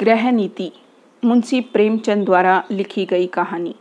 गृह 0.00 0.30
नीति 0.30 0.70
मुंशी 1.22 1.60
प्रेमचंद 1.60 2.24
द्वारा 2.24 2.62
लिखी 2.70 3.04
गई 3.06 3.26
कहानी। 3.26 3.74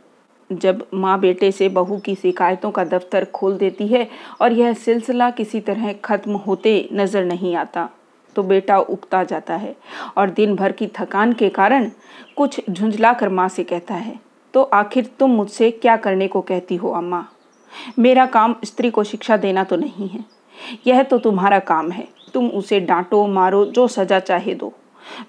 जब 0.49 0.85
माँ 0.93 1.19
बेटे 1.19 1.51
से 1.51 1.67
बहू 1.69 1.97
की 1.97 2.15
शिकायतों 2.15 2.71
का 2.71 2.83
दफ्तर 2.83 3.25
खोल 3.25 3.57
देती 3.57 3.87
है 3.87 4.07
और 4.41 4.53
यह 4.53 4.73
सिलसिला 4.75 5.29
किसी 5.29 5.59
तरह 5.59 5.91
खत्म 6.05 6.35
होते 6.37 6.89
नज़र 6.93 7.25
नहीं 7.25 7.55
आता 7.55 7.87
तो 8.35 8.43
बेटा 8.43 8.77
उगता 8.79 9.23
जाता 9.23 9.55
है 9.55 9.75
और 10.17 10.29
दिन 10.29 10.55
भर 10.55 10.71
की 10.71 10.87
थकान 10.95 11.33
के 11.33 11.49
कारण 11.49 11.89
कुछ 12.35 12.69
झुंझला 12.69 13.13
कर 13.13 13.29
माँ 13.29 13.47
से 13.49 13.63
कहता 13.63 13.95
है 13.95 14.19
तो 14.53 14.63
आखिर 14.63 15.09
तुम 15.19 15.31
मुझसे 15.31 15.71
क्या 15.71 15.95
करने 15.97 16.27
को 16.27 16.41
कहती 16.41 16.75
हो 16.75 16.91
अम्मा? 16.91 17.25
मेरा 17.99 18.25
काम 18.25 18.55
स्त्री 18.63 18.89
को 18.89 19.03
शिक्षा 19.03 19.37
देना 19.37 19.63
तो 19.63 19.75
नहीं 19.75 20.07
है। 20.09 20.23
यह 20.87 21.03
तो 21.03 21.17
तुम्हारा 21.17 21.59
काम 21.59 21.91
है। 21.91 22.07
तुम 22.33 22.47
उसे 22.49 22.79
डांटो, 22.79 23.25
मारो, 23.27 23.65
जो 23.65 23.87
सजा 23.87 24.19
चाहे 24.19 24.53
दो। 24.55 24.73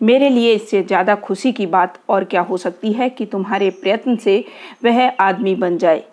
मेरे 0.02 0.28
लिए 0.28 0.52
इससे 0.54 0.82
ज़्यादा 0.82 1.14
खुशी 1.14 1.52
की 1.52 1.66
बात 1.66 1.98
और 2.08 2.24
क्या 2.24 2.40
हो 2.40 2.56
सकती 2.56 2.92
है 2.92 3.08
कि 3.10 3.26
तुम्हारे 3.26 3.70
प्रयत्न 3.72 4.16
से 4.16 4.44
वह 4.84 5.08
आदमी 5.10 5.54
बन 5.54 5.78
जाए? 5.78 6.04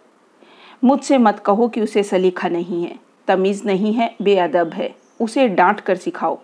मुझसे 0.84 1.18
मत 1.18 1.40
कहो 1.40 1.68
कि 1.68 1.82
उसे 1.82 2.04
सलीखा 2.04 2.50
नहीं 2.50 2.84
है, 2.84 2.96
तमीज़ 3.28 3.66
नहीं 3.66 3.94
है, 3.94 4.16
बेअदब 4.22 4.74
है। 4.74 4.94
उसे 5.22 5.48
डांट 5.48 5.80
कर 5.80 5.96
सिखाओ। 5.96 6.40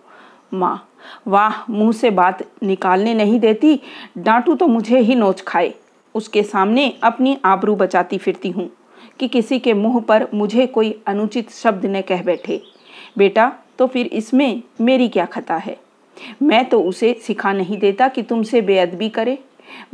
माँ, 0.54 0.88
वाह, 1.28 1.64
मुँह 1.70 1.92
से 1.92 2.10
बात 2.10 2.42
निकालने 2.62 3.14
नहीं 3.14 3.38
देती, 3.40 3.80
डांटू 4.18 4.54
तो 4.54 4.66
मुझे 4.66 4.98
ही 4.98 5.14
नोच 5.14 5.40
खाए। 5.40 5.72
उसके 6.14 6.42
सामने 6.42 6.92
अपनी 7.02 7.36
आबरू 7.44 7.74
बचाती 7.76 8.18
फिरती 8.18 8.50
हूँ 8.50 8.70
कि 9.20 9.28
किसी 9.28 9.58
के 9.58 9.74
मुँह 9.74 10.00
पर 10.00 10.26
मुझे 10.34 10.66
कोई 10.66 10.94
अनुचित 11.06 11.50
शब्द 11.50 11.86
न 11.86 12.00
कह 12.00 12.22
बैठे। 12.22 12.60
बेटा 13.18 13.52
तो 13.78 13.86
फिर 13.86 14.06
इसमें 14.06 14.62
मेरी 14.80 15.08
क्या 15.08 15.24
खता 15.24 15.56
है? 15.56 15.76
मैं 16.42 16.64
तो 16.64 16.80
उसे 16.80 17.12
सिखा 17.22 17.52
नहीं 17.52 17.78
देता 17.78 18.08
कि 18.08 18.22
तुमसे 18.22 18.60
बेअदबी 18.60 19.08
करे। 19.08 19.38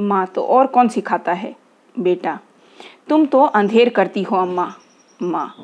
माँ 0.01 0.27
तो 0.27 0.43
और 0.43 0.67
कौन 0.67 0.89
सिखाता 0.89 1.33
है? 1.33 1.55
बेटा, 1.95 2.39
तुम 3.09 3.27
तो 3.27 3.42
अंधेर 3.42 3.89
करती 3.89 4.23
हो 4.23 4.37
अम्मा। 4.37 4.73
माँ, 5.20 5.55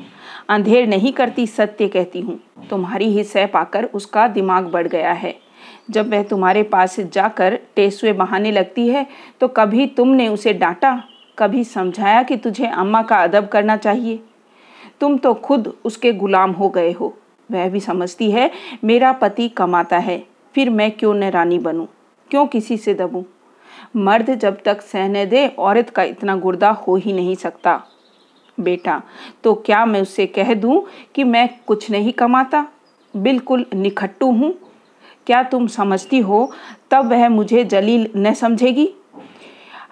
अंधेर 0.49 0.87
नहीं 0.89 1.13
करती, 1.13 1.47
सत्य 1.47 1.89
कहती 1.89 2.21
हूँ। 2.21 2.39
तुम्हारी 2.71 3.09
ही 3.09 3.25
सह 3.25 3.47
पाकर 3.47 3.85
उसका 3.85 4.27
दिमाग 4.29 4.65
बढ़ 4.65 4.87
गया 4.87 5.13
है। 5.13 5.35
जब 5.91 6.11
वह 6.11 6.23
तुम्हारे 6.23 6.63
पास 6.63 6.99
जाकर 7.03 7.59
टेसुए 7.77 8.13
बहाने 8.13 8.51
लगती 8.53 8.87
है 8.89 9.07
तो 9.41 9.49
कभी 9.49 9.87
तुमने 9.87 10.29
उसे 10.29 10.53
डांटा? 10.53 11.03
कभी 11.39 11.65
समझाया 11.65 12.23
कि 12.23 12.37
तुझे 12.37 12.67
अम्मा 12.67 13.03
का 13.03 13.17
अदब 13.17 13.49
करना 13.49 13.77
चाहिए? 13.77 14.21
तुम 15.01 15.17
तो 15.19 15.35
खुद 15.35 15.73
उसके 15.85 16.13
गुलाम 16.13 16.51
हो 16.51 16.69
गए 16.69 16.93
हो। 16.93 17.13
वह 17.51 17.69
भी 17.69 17.81
समझती 17.81 18.31
है, 18.31 18.51
मेरा 18.85 19.13
पति 19.13 19.49
कमाता 19.49 19.99
है। 19.99 20.23
फिर 20.55 20.71
मैं 20.71 20.91
क्यों 20.91 21.15
न 21.15 21.25
रानी 21.25 21.59
बनूं? 21.59 21.87
क्यों 22.31 22.47
किसी 22.47 22.77
से 22.77 22.95
दबूं? 22.95 23.23
मर्द 23.97 24.35
जब 24.35 24.63
तक 24.65 24.81
सहने 24.81 25.27
दे, 25.27 25.47
औरत 25.49 25.91
का 25.91 26.03
इतना 26.03 26.37
गुर्दा 26.37 26.71
हो 26.71 26.97
ही 26.97 27.13
नहीं 27.13 27.35
सकता। 27.35 27.83
बेटा 28.61 29.03
तो 29.45 29.55
क्या 29.55 29.87
मैं 29.87 30.03
उससे 30.03 30.27
कह 30.27 30.55
दूँ 30.55 30.85
कि 31.15 31.25
मैं 31.25 31.49
कुछ 31.67 31.91
नहीं 31.91 32.13
कमाता? 32.13 32.67
बिल्कुल 33.17 33.67
निखट्टू 33.75 34.31
हूँ। 34.31 34.55
क्या 35.27 35.43
तुम 35.43 35.67
समझती 35.67 36.19
हो, 36.19 36.53
तब 36.91 37.11
वह 37.11 37.29
मुझे 37.29 37.65
जलील 37.65 38.11
न 38.17 38.35
समझेगी? 38.35 38.95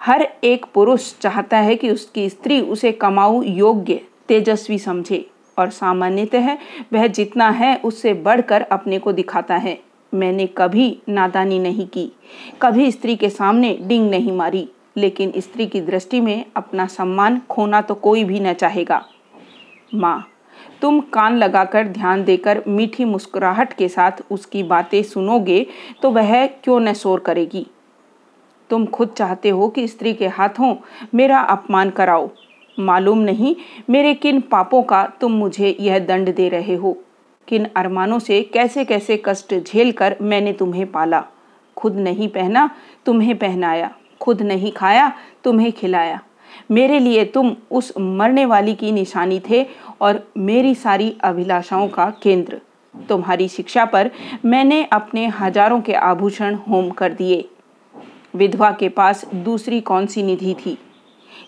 हर 0.01 0.27
एक 0.43 0.65
पुरुष 0.73 1.13
चाहता 1.19 1.57
है 1.57 1.75
कि 1.75 1.89
उसकी 1.89 2.29
स्त्री 2.29 2.61
उसे 2.61 2.91
कमाऊ 2.91 3.43
योग्य, 3.43 4.01
तेजस्वी 4.27 4.79
समझे, 4.79 5.29
और 5.59 5.69
सामान्यतः 5.69 6.57
वह 6.93 7.07
जितना 7.07 7.49
है 7.49 7.77
उससे 7.77 8.13
बढ़कर 8.13 8.61
अपने 8.61 8.99
को 8.99 9.11
दिखाता 9.11 9.55
है। 9.55 9.92
मैंने 10.13 10.45
कभी 10.47 10.97
नादानी 11.09 11.59
नहीं 11.59 11.87
की। 11.87 12.11
कभी 12.61 12.91
स्त्री 12.91 13.15
के 13.15 13.29
सामने 13.29 13.77
डिंग 13.81 14.09
नहीं 14.09 14.31
मारी, 14.31 14.67
लेकिन 14.97 15.33
स्त्री 15.37 15.65
की 15.67 15.81
दृष्टि 15.81 16.19
में 16.21 16.45
अपना 16.55 16.85
सम्मान 16.87 17.41
खोना 17.49 17.81
तो 17.81 17.95
कोई 17.95 18.23
भी 18.23 18.39
न 18.39 18.53
चाहेगा। 18.53 19.03
माँ, 19.93 20.27
तुम 20.81 20.99
कान 21.13 21.37
लगाकर 21.37 21.87
ध्यान 21.87 22.23
देकर 22.23 22.63
मीठी 22.67 23.05
मुस्कुराहट 23.05 23.73
के 23.73 23.87
साथ 23.87 24.21
उसकी 24.31 24.63
बातें 24.63 25.01
सुनोगे 25.03 25.65
तो 26.01 26.11
वह 26.11 26.45
क्यों 26.45 26.79
न 26.79 26.93
शोर 26.93 27.19
करेगी? 27.19 27.65
तुम 28.69 28.85
खुद 28.85 29.13
चाहते 29.17 29.49
हो 29.49 29.67
कि 29.69 29.87
स्त्री 29.87 30.13
के 30.13 30.27
हाथों 30.27 30.75
मेरा 31.15 31.39
अपमान 31.39 31.89
कराओ। 31.89 32.29
मालूम 32.77 33.19
नहीं 33.19 33.55
मेरे 33.89 34.13
किन 34.13 34.39
पापों 34.41 34.81
का 34.83 35.05
तुम 35.21 35.31
मुझे 35.31 35.75
यह 35.79 35.99
दंड 35.99 36.33
दे 36.35 36.47
रहे 36.49 36.75
हो। 36.75 36.95
किन 37.47 37.67
अरमानों 37.75 38.19
से 38.19 38.41
कैसे 38.43 38.85
कैसे 38.85 39.21
कष्ट 39.25 39.53
झेल 39.55 39.91
कर 39.91 40.15
मैंने 40.21 40.53
तुम्हें 40.53 40.85
पाला? 40.91 41.23
खुद 41.77 41.95
नहीं 41.95 42.27
पहना, 42.27 42.69
तुम्हें 43.05 43.37
पहनाया। 43.37 43.89
खुद 44.21 44.41
नहीं 44.41 44.71
खाया, 44.71 45.11
तुम्हें 45.43 45.71
खिलाया। 45.71 46.19
मेरे 46.71 46.99
लिए 46.99 47.23
तुम 47.25 47.55
उस 47.71 47.93
मरने 47.97 48.45
वाली 48.45 48.73
की 48.73 48.91
निशानी 48.91 49.41
थे 49.49 49.65
और 50.01 50.21
मेरी 50.37 50.75
सारी 50.75 51.15
अभिलाषाओं 51.23 51.87
का 51.87 52.09
केंद्र। 52.23 52.59
तुम्हारी 52.95 53.47
शिक्षा 53.47 53.85
पर 53.85 54.11
मैंने 54.45 54.83
अपने 54.83 55.25
हज़ारों 55.39 55.81
के 55.81 55.93
आभूषण 55.93 56.55
होम 56.69 56.89
कर 56.89 57.13
दिए। 57.13 57.45
विधवा 58.35 58.71
के 58.71 58.89
पास 58.89 59.25
दूसरी 59.35 59.81
कौन 59.81 60.05
सी 60.05 60.23
निधि 60.23 60.53
थी? 60.65 60.77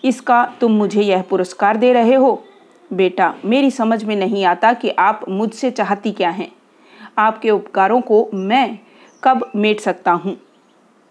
इसका 0.04 0.44
तुम 0.60 0.72
मुझे 0.72 1.02
यह 1.02 1.22
पुरस्कार 1.22 1.76
दे 1.76 1.92
रहे 1.92 2.14
हो? 2.14 2.42
बेटा, 2.90 3.34
मेरी 3.44 3.70
समझ 3.70 4.04
में 4.04 4.16
नहीं 4.16 4.44
आता 4.44 4.72
कि 4.72 4.90
आप 4.90 5.24
मुझसे 5.28 5.70
चाहती 5.70 6.12
क्या 6.12 6.30
हैं। 6.30 6.52
आपके 7.18 7.50
उपकारों 7.50 8.00
को 8.00 8.28
मैं 8.34 8.78
कब 9.22 9.50
मेट 9.56 9.80
सकता 9.80 10.12
हूँ? 10.12 10.36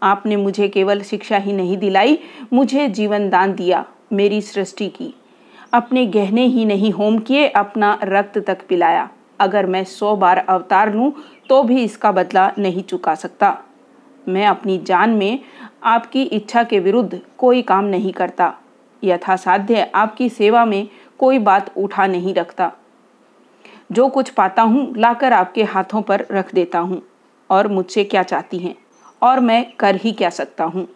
आपने 0.02 0.36
मुझे 0.36 0.68
केवल 0.68 1.02
शिक्षा 1.02 1.38
ही 1.38 1.54
नहीं 1.54 1.78
दिलाई, 1.78 2.18
मुझे 2.54 2.88
जीवन 2.88 3.30
दान 3.30 3.54
दिया 3.54 3.86
मेरी 4.14 4.42
सृष्टि 4.42 4.88
की। 4.90 5.14
अपने 5.74 6.06
गहने 6.06 6.46
ही 6.46 6.66
नहीं 6.66 6.92
होम 6.92 7.20
किए, 7.20 7.48
अपना 7.48 8.00
रक्त 8.04 8.38
तक 8.40 8.68
पिलाया। 8.70 9.10
अगर 9.40 9.66
मैं 9.66 9.84
सौ 9.84 10.16
बार 10.16 10.38
अवतार 10.38 10.94
लूँ 10.94 11.12
तो 11.50 11.64
भी 11.64 11.84
इसका 11.84 12.12
बदला 12.12 12.52
नहीं 12.58 12.84
चुका 12.84 13.16
सकता। 13.16 13.58
मैं 14.28 14.46
अपनी 14.48 14.78
जान 14.78 15.10
में 15.10 15.40
आपकी 15.84 16.24
इच्छा 16.24 16.64
के 16.64 16.80
विरुद्ध 16.80 17.20
कोई 17.38 17.62
काम 17.62 17.86
नहीं 17.86 18.12
करता। 18.14 18.54
यथासाध्य 19.04 19.92
आपकी 19.96 20.30
सेवा 20.30 20.64
में 20.66 20.88
कोई 21.20 21.40
बात 21.40 21.72
उठा 21.78 22.08
नहीं 22.08 22.34
रखता। 22.34 22.72
जो 23.92 24.08
कुछ 24.08 24.30
पाता 24.30 24.62
हूँ, 24.62 24.94
लाकर 24.98 25.34
आपके 25.34 25.64
हाथों 25.64 26.02
पर 26.02 26.26
रख 26.32 26.54
देता 26.56 26.80
हूँ। 26.80 27.02
और 27.50 27.68
मुझसे 27.68 28.04
क्या 28.04 28.24
चाहती 28.24 28.58
हैं? 28.58 28.76
और 29.22 29.40
मैं 29.40 29.66
कर 29.80 29.96
ही 29.96 30.12
क्या 30.12 30.30
सकता 30.30 30.64
हूँ? 30.64 30.88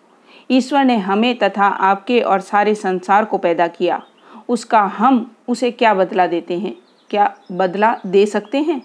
ईश्वर 0.52 0.84
ने 0.84 0.98
हमें 0.98 1.38
तथा 1.38 1.66
आपके 1.66 2.20
और 2.20 2.40
सारे 2.40 2.76
संसार 2.76 3.26
को 3.26 3.38
पैदा 3.38 3.68
किया। 3.68 4.02
उसका 4.50 4.82
हम 4.82 5.36
उसे 5.48 5.72
क्या 5.72 5.94
बदला 5.94 6.28
देते 6.28 6.58
हैं? 6.60 6.76
क्या 7.10 7.34
बदला 7.52 7.96
दे 8.06 8.26
सकते 8.26 8.58
हैं? 8.58 8.82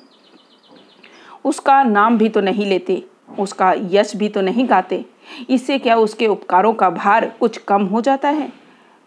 उसका 1.45 1.83
नाम 1.83 2.19
भी 2.19 2.29
तो 2.29 2.41
नहीं 2.41 2.67
लेते, 2.67 3.03
उसका 3.39 3.75
यश 3.77 4.17
भी 4.17 4.29
तो 4.29 4.41
नहीं 4.41 4.69
गाते। 4.69 5.05
इससे 5.51 5.79
क्या 5.79 5.97
उसके 5.97 6.27
उपकारों 6.27 6.73
का 6.73 6.91
भार 6.91 7.29
कुछ 7.41 7.59
कम 7.59 7.85
हो 7.85 8.01
जाता 8.01 8.29
है? 8.29 8.53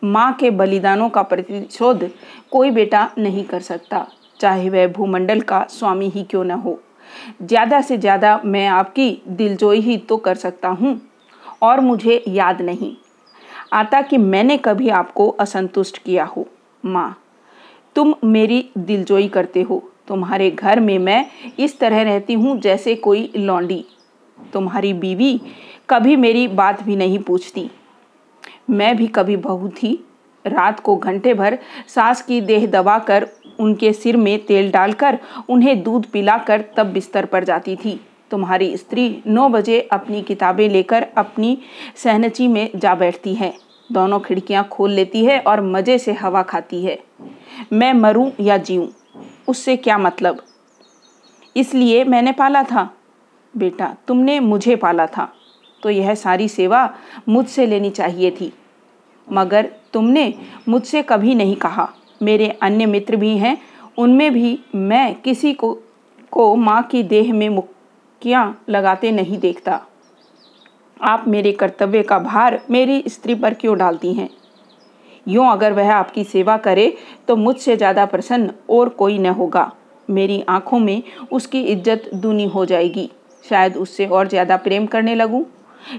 माँ 0.01 0.31
के 0.33 0.49
बलिदानों 0.51 1.09
का 1.09 1.21
प्रतिशोध 1.23 2.09
कोई 2.51 2.71
बेटा 2.71 3.09
नहीं 3.17 3.43
कर 3.45 3.59
सकता, 3.61 4.05
चाहे 4.39 4.69
वह 4.69 4.87
भूमंडल 4.87 5.41
का 5.41 5.65
स्वामी 5.69 6.09
ही 6.09 6.23
क्यों 6.23 6.43
न 6.43 6.51
हो। 6.51 6.79
ज़्यादा 7.43 7.81
से 7.81 7.97
ज़्यादा 7.97 8.39
मैं 8.45 8.67
आपकी 8.67 9.09
दिलजोई 9.29 9.79
ही 9.79 9.97
तो 9.99 10.17
कर 10.17 10.35
सकता 10.37 10.69
हूँ, 10.69 10.99
और 11.61 11.79
मुझे 11.79 12.23
याद 12.27 12.61
नहीं। 12.61 12.95
आता 13.73 14.01
कि 14.01 14.17
मैंने 14.17 14.57
कभी 14.57 14.89
आपको 14.91 15.27
असंतुष्ट 15.29 15.97
किया 15.97 16.25
हो। 16.25 16.45
माँ, 16.83 17.15
तुम 17.95 18.13
मेरी 18.25 18.69
दिलजोई 18.77 19.27
करते 19.27 19.61
हो। 19.61 19.83
तुम्हारे 20.07 20.49
घर 20.51 20.79
में 20.79 20.97
मैं 20.99 21.25
इस 21.59 21.79
तरह 21.79 22.01
रहती 22.03 22.33
हूँ 22.33 22.59
जैसे 22.61 22.95
कोई 22.97 23.29
लौंडी। 23.37 23.83
तुम्हारी 24.37 24.93
बीवी 24.95 25.39
कभी 25.89 26.15
मेरी 26.15 26.47
बात 26.49 26.83
भी 26.83 26.95
नहीं 26.95 27.19
पूछती। 27.19 27.69
मैं 28.69 28.95
भी 28.97 29.07
कभी 29.07 29.35
बहू 29.37 29.69
थी। 29.69 30.05
रात 30.45 30.79
को 30.79 30.95
घंटे 30.95 31.33
भर 31.33 31.57
सास 31.87 32.21
की 32.21 32.41
देह 32.41 32.67
दबाकर 32.67 33.27
उनके 33.59 33.93
सिर 33.93 34.17
में 34.17 34.45
तेल 34.45 34.71
डालकर 34.71 35.19
उन्हें 35.49 35.83
दूध 35.83 36.05
पिलाकर 36.05 36.63
तब 36.77 36.85
बिस्तर 36.85 37.25
पर 37.25 37.43
जाती 37.43 37.75
थी। 37.75 37.99
तुम्हारी 38.31 38.77
स्त्री 38.77 39.23
नौ 39.27 39.49
बजे 39.49 39.79
अपनी 39.91 40.21
किताबें 40.21 40.69
लेकर 40.69 41.03
अपनी 41.17 41.57
सहनची 41.95 42.47
में 42.47 42.69
जा 42.75 42.95
बैठती 42.95 43.33
है। 43.35 43.53
दोनों 43.91 44.19
खिड़कियाँ 44.19 44.67
खोल 44.71 44.91
लेती 44.91 45.25
है 45.25 45.39
और 45.39 45.61
मज़े 45.61 45.97
से 45.97 46.13
हवा 46.13 46.41
खाती 46.43 46.83
है। 46.85 46.99
मैं 47.73 47.93
मरूं 47.93 48.31
या 48.39 48.57
जीऊं? 48.57 48.87
उससे 49.47 49.75
क्या 49.77 49.97
मतलब? 49.97 50.41
इसलिए 51.55 52.03
मैंने 52.03 52.31
पाला 52.31 52.63
था। 52.63 52.89
बेटा, 53.57 53.95
तुमने 54.07 54.39
मुझे 54.39 54.75
पाला 54.75 55.05
था। 55.07 55.33
तो 55.83 55.89
यह 55.89 56.13
सारी 56.15 56.47
सेवा 56.49 56.89
मुझसे 57.29 57.65
लेनी 57.65 57.89
चाहिए 57.89 58.31
थी। 58.31 58.51
मगर 59.27 59.69
तुमने 59.93 60.33
मुझसे 60.69 61.01
कभी 61.03 61.35
नहीं 61.35 61.55
कहा। 61.55 61.87
मेरे 62.21 62.47
अन्य 62.61 62.85
मित्र 62.85 63.15
भी 63.15 63.37
हैं, 63.37 63.57
उनमें 63.97 64.31
भी 64.33 64.59
मैं 64.75 65.13
किसी 65.15 65.53
को 65.53 65.73
को 66.31 66.55
माँ 66.55 66.81
की 66.83 67.01
देह 67.03 67.33
में 67.33 67.47
मुक्कियाँ 67.49 68.63
लगाते 68.69 69.11
नहीं 69.11 69.37
देखता। 69.39 69.79
आप 70.97 71.27
मेरे 71.27 71.51
कर्तव्य 71.51 72.01
का 72.03 72.17
भार 72.19 72.59
मेरी 72.71 73.03
स्त्री 73.07 73.35
पर 73.35 73.53
क्यों 73.53 73.77
डालती 73.77 74.13
हैं? 74.13 74.29
यूँ 75.25 75.51
अगर 75.51 75.73
वह 75.73 75.93
आपकी 75.93 76.23
सेवा 76.23 76.57
करे 76.57 76.95
तो 77.27 77.35
मुझसे 77.35 77.75
ज़्यादा 77.77 78.05
प्रसन्न 78.05 78.51
और 78.69 78.89
कोई 78.89 79.17
न 79.17 79.25
होगा। 79.29 79.71
मेरी 80.09 80.41
आँखों 80.49 80.79
में 80.79 81.01
उसकी 81.31 81.61
इज़्ज़त 81.61 82.09
दूनी 82.15 82.45
हो 82.45 82.65
जाएगी। 82.65 83.09
शायद 83.45 83.77
उससे 83.77 84.05
और 84.07 84.27
ज़्यादा 84.27 84.57
प्रेम 84.57 84.85
करने 84.85 85.15
लगूं। 85.15 85.43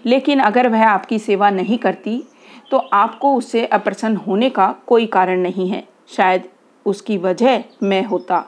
लेकिन 0.06 0.40
अगर 0.40 0.68
वह 0.68 0.86
आपकी 0.86 1.18
सेवा 1.18 1.50
नहीं 1.50 1.78
करती 1.78 2.22
तो 2.70 2.78
आपको 2.78 3.34
उससे 3.34 3.64
अप्रसन्न 3.66 4.16
होने 4.18 4.50
का 4.50 4.74
कोई 4.86 5.06
कारण 5.08 5.40
नहीं 5.40 5.68
है। 5.68 5.82
शायद 6.08 6.48
उसकी 6.86 7.16
वजह 7.18 7.62
मैं 7.82 8.04
होता 8.04 8.44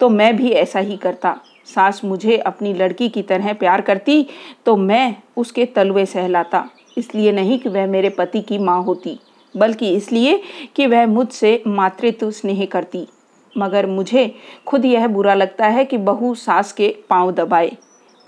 तो 0.00 0.08
मैं 0.08 0.36
भी 0.36 0.50
ऐसा 0.52 0.78
ही 0.80 0.96
करता। 0.96 1.36
सास 1.66 2.00
मुझे 2.04 2.36
अपनी 2.38 2.72
लड़की 2.74 3.08
की 3.08 3.22
तरह 3.22 3.52
प्यार 3.54 3.80
करती 3.80 4.26
तो 4.66 4.76
मैं 4.76 5.16
उसके 5.36 5.64
तलवे 5.66 6.04
सहलाता। 6.06 6.64
इसलिए 6.98 7.32
नहीं 7.32 7.58
कि 7.58 7.68
वह 7.68 7.86
मेरे 7.86 8.08
पति 8.10 8.40
की 8.42 8.58
माँ 8.58 8.82
होती, 8.82 9.18
बल्कि 9.54 9.92
इसलिए 9.92 10.40
कि 10.76 10.86
वह 10.86 11.06
मुझसे 11.06 11.62
मातृत्व 11.66 12.30
स्नेह 12.30 12.64
करती। 12.66 13.06
मगर 13.54 13.86
मुझे 13.86 14.34
खुद 14.66 14.84
यह 14.84 15.06
बुरा 15.08 15.34
लगता 15.34 15.66
है 15.66 15.84
कि 15.84 15.98
बहू 15.98 16.34
सास 16.36 16.72
के 16.72 16.88
पाँव 17.10 17.30
दबाए। 17.32 17.70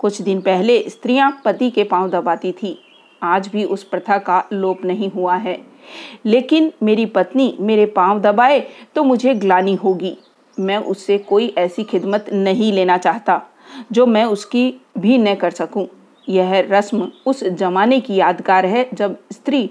कुछ 0.01 0.21
दिन 0.21 0.39
पहले 0.41 0.79
स्त्रियाँ 0.89 1.31
पति 1.45 1.69
के 1.69 1.83
पाँव 1.83 2.09
दबाती 2.09 2.51
थी। 2.51 2.77
आज 3.21 3.47
भी 3.47 3.63
उस 3.63 3.83
प्रथा 3.83 4.17
का 4.17 4.43
लोप 4.53 4.85
नहीं 4.85 5.09
हुआ 5.11 5.35
है। 5.35 5.57
लेकिन 6.25 6.71
मेरी 6.83 7.05
पत्नी 7.05 7.55
मेरे 7.59 7.85
पाँव 7.85 8.19
दबाए 8.19 8.59
तो 8.95 9.03
मुझे 9.03 9.33
ग्लानी 9.35 9.75
होगी। 9.75 10.17
मैं 10.57 10.77
उससे 10.77 11.17
कोई 11.17 11.53
ऐसी 11.57 11.83
खिदमत 11.83 12.25
नहीं 12.33 12.71
लेना 12.73 12.97
चाहता, 12.97 13.41
जो 13.91 14.05
मैं 14.05 14.25
उसकी 14.25 14.73
भी 14.97 15.17
न 15.17 15.35
कर 15.35 15.51
सकूँ। 15.51 15.87
यह 16.29 16.59
रस्म 16.69 17.11
उस 17.25 17.43
जमाने 17.43 17.99
की 17.99 18.15
यादगार 18.15 18.65
है, 18.65 18.89
जब 18.93 19.17
स्त्री 19.31 19.69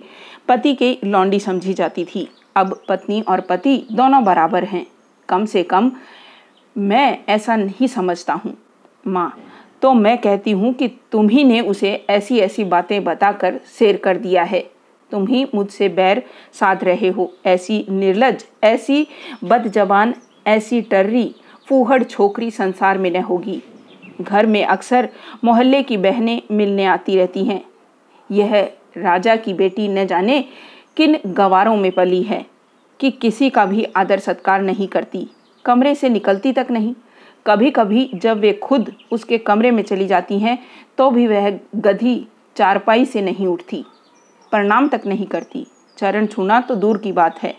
पति 0.49 0.75
के 0.75 0.97
लौंडी 1.05 1.41
समझी 1.41 1.75
जाती 1.75 2.05
थी। 2.05 2.29
अब 2.57 2.81
पत्नी 2.89 3.21
और 3.21 3.41
पति 3.41 3.77
दोनों 3.93 4.25
बराबर 4.25 4.65
हैं। 4.65 4.87
कम 5.29 5.45
से 5.45 5.63
कम 5.63 5.93
मैं 6.77 7.19
ऐसा 7.29 7.57
नहीं 7.57 7.87
समझता 7.87 8.33
हूँ। 8.35 8.57
माँ 9.07 9.33
तो 9.83 9.93
मैं 9.95 10.19
कहती 10.19 10.51
हूँ 10.51 10.73
कि 10.73 10.89
तुम 11.13 11.29
ही 11.29 11.45
ने 11.45 11.61
उसे 11.61 11.93
ऐसी 12.11 12.39
ऐसी 12.39 12.65
बातें 12.65 13.05
बताकर 13.05 13.61
शेर 13.79 13.97
कर 13.97 14.17
दिया 14.17 14.43
है। 14.43 14.61
तुम 15.11 15.27
ही 15.27 15.47
मुझसे 15.55 15.89
बैर 15.89 16.23
साध 16.53 16.85
रहे 16.85 17.09
हो। 17.09 17.33
ऐसी 17.47 17.87
निर्लज, 17.91 18.45
ऐसी 18.65 19.07
बदजबान, 19.45 20.15
ऐसी 20.47 20.81
टर्री, 20.83 21.35
फूहड़ 21.69 22.03
छोकरी 22.03 22.51
संसार 22.51 22.99
में 22.99 23.11
न 23.11 23.17
होगी। 23.17 23.63
घर 24.21 24.47
में 24.47 24.65
अक्सर 24.65 25.09
मोहल्ले 25.45 25.83
की 25.83 25.97
बहनें 25.97 26.43
मिलने 26.51 26.85
आती 26.85 27.17
रहती 27.17 27.45
हैं। 27.45 27.63
यह 28.31 28.73
राजा 28.97 29.37
की 29.37 29.55
बेटी 29.55 29.89
न 29.89 30.07
जाने 30.07 30.45
किन 30.97 31.19
गवारों 31.27 31.77
में 31.77 31.93
पली 31.93 32.23
है 32.23 32.47
कि 33.01 33.11
किसी 33.11 33.51
का 33.51 33.65
भी 33.67 33.85
आदर 33.97 34.19
सत्कार 34.19 34.63
नहीं 34.63 34.89
करती। 34.89 35.29
कमरे 35.65 35.95
से 35.95 36.09
निकलती 36.09 36.53
तक 36.53 36.67
नहीं। 36.71 36.95
कभी 37.47 37.71
कभी 37.71 38.11
जब 38.15 38.39
वे 38.41 38.53
खुद 38.53 38.93
उसके 39.13 39.39
कमरे 39.39 39.71
में 39.71 39.83
चली 39.83 40.07
जाती 40.07 40.39
हैं 40.39 40.59
तो 40.99 41.11
भी 41.11 41.27
वह 41.27 41.51
गधी 41.77 42.27
चारपाई 42.57 43.05
से 43.05 43.23
नहीं 43.23 43.47
उठती, 43.47 43.85
प्रणाम 44.53 44.89
तक 44.89 45.07
नहीं 45.07 45.27
करती। 45.27 45.67
चरण 45.99 46.27
छूना 46.27 46.61
तो 46.61 46.75
दूर 46.75 46.99
की 46.99 47.13
बात 47.13 47.39
है। 47.39 47.55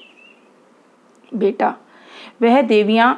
बेटा, 1.31 1.73
वह 2.41 2.61
देवियाँ 2.61 3.13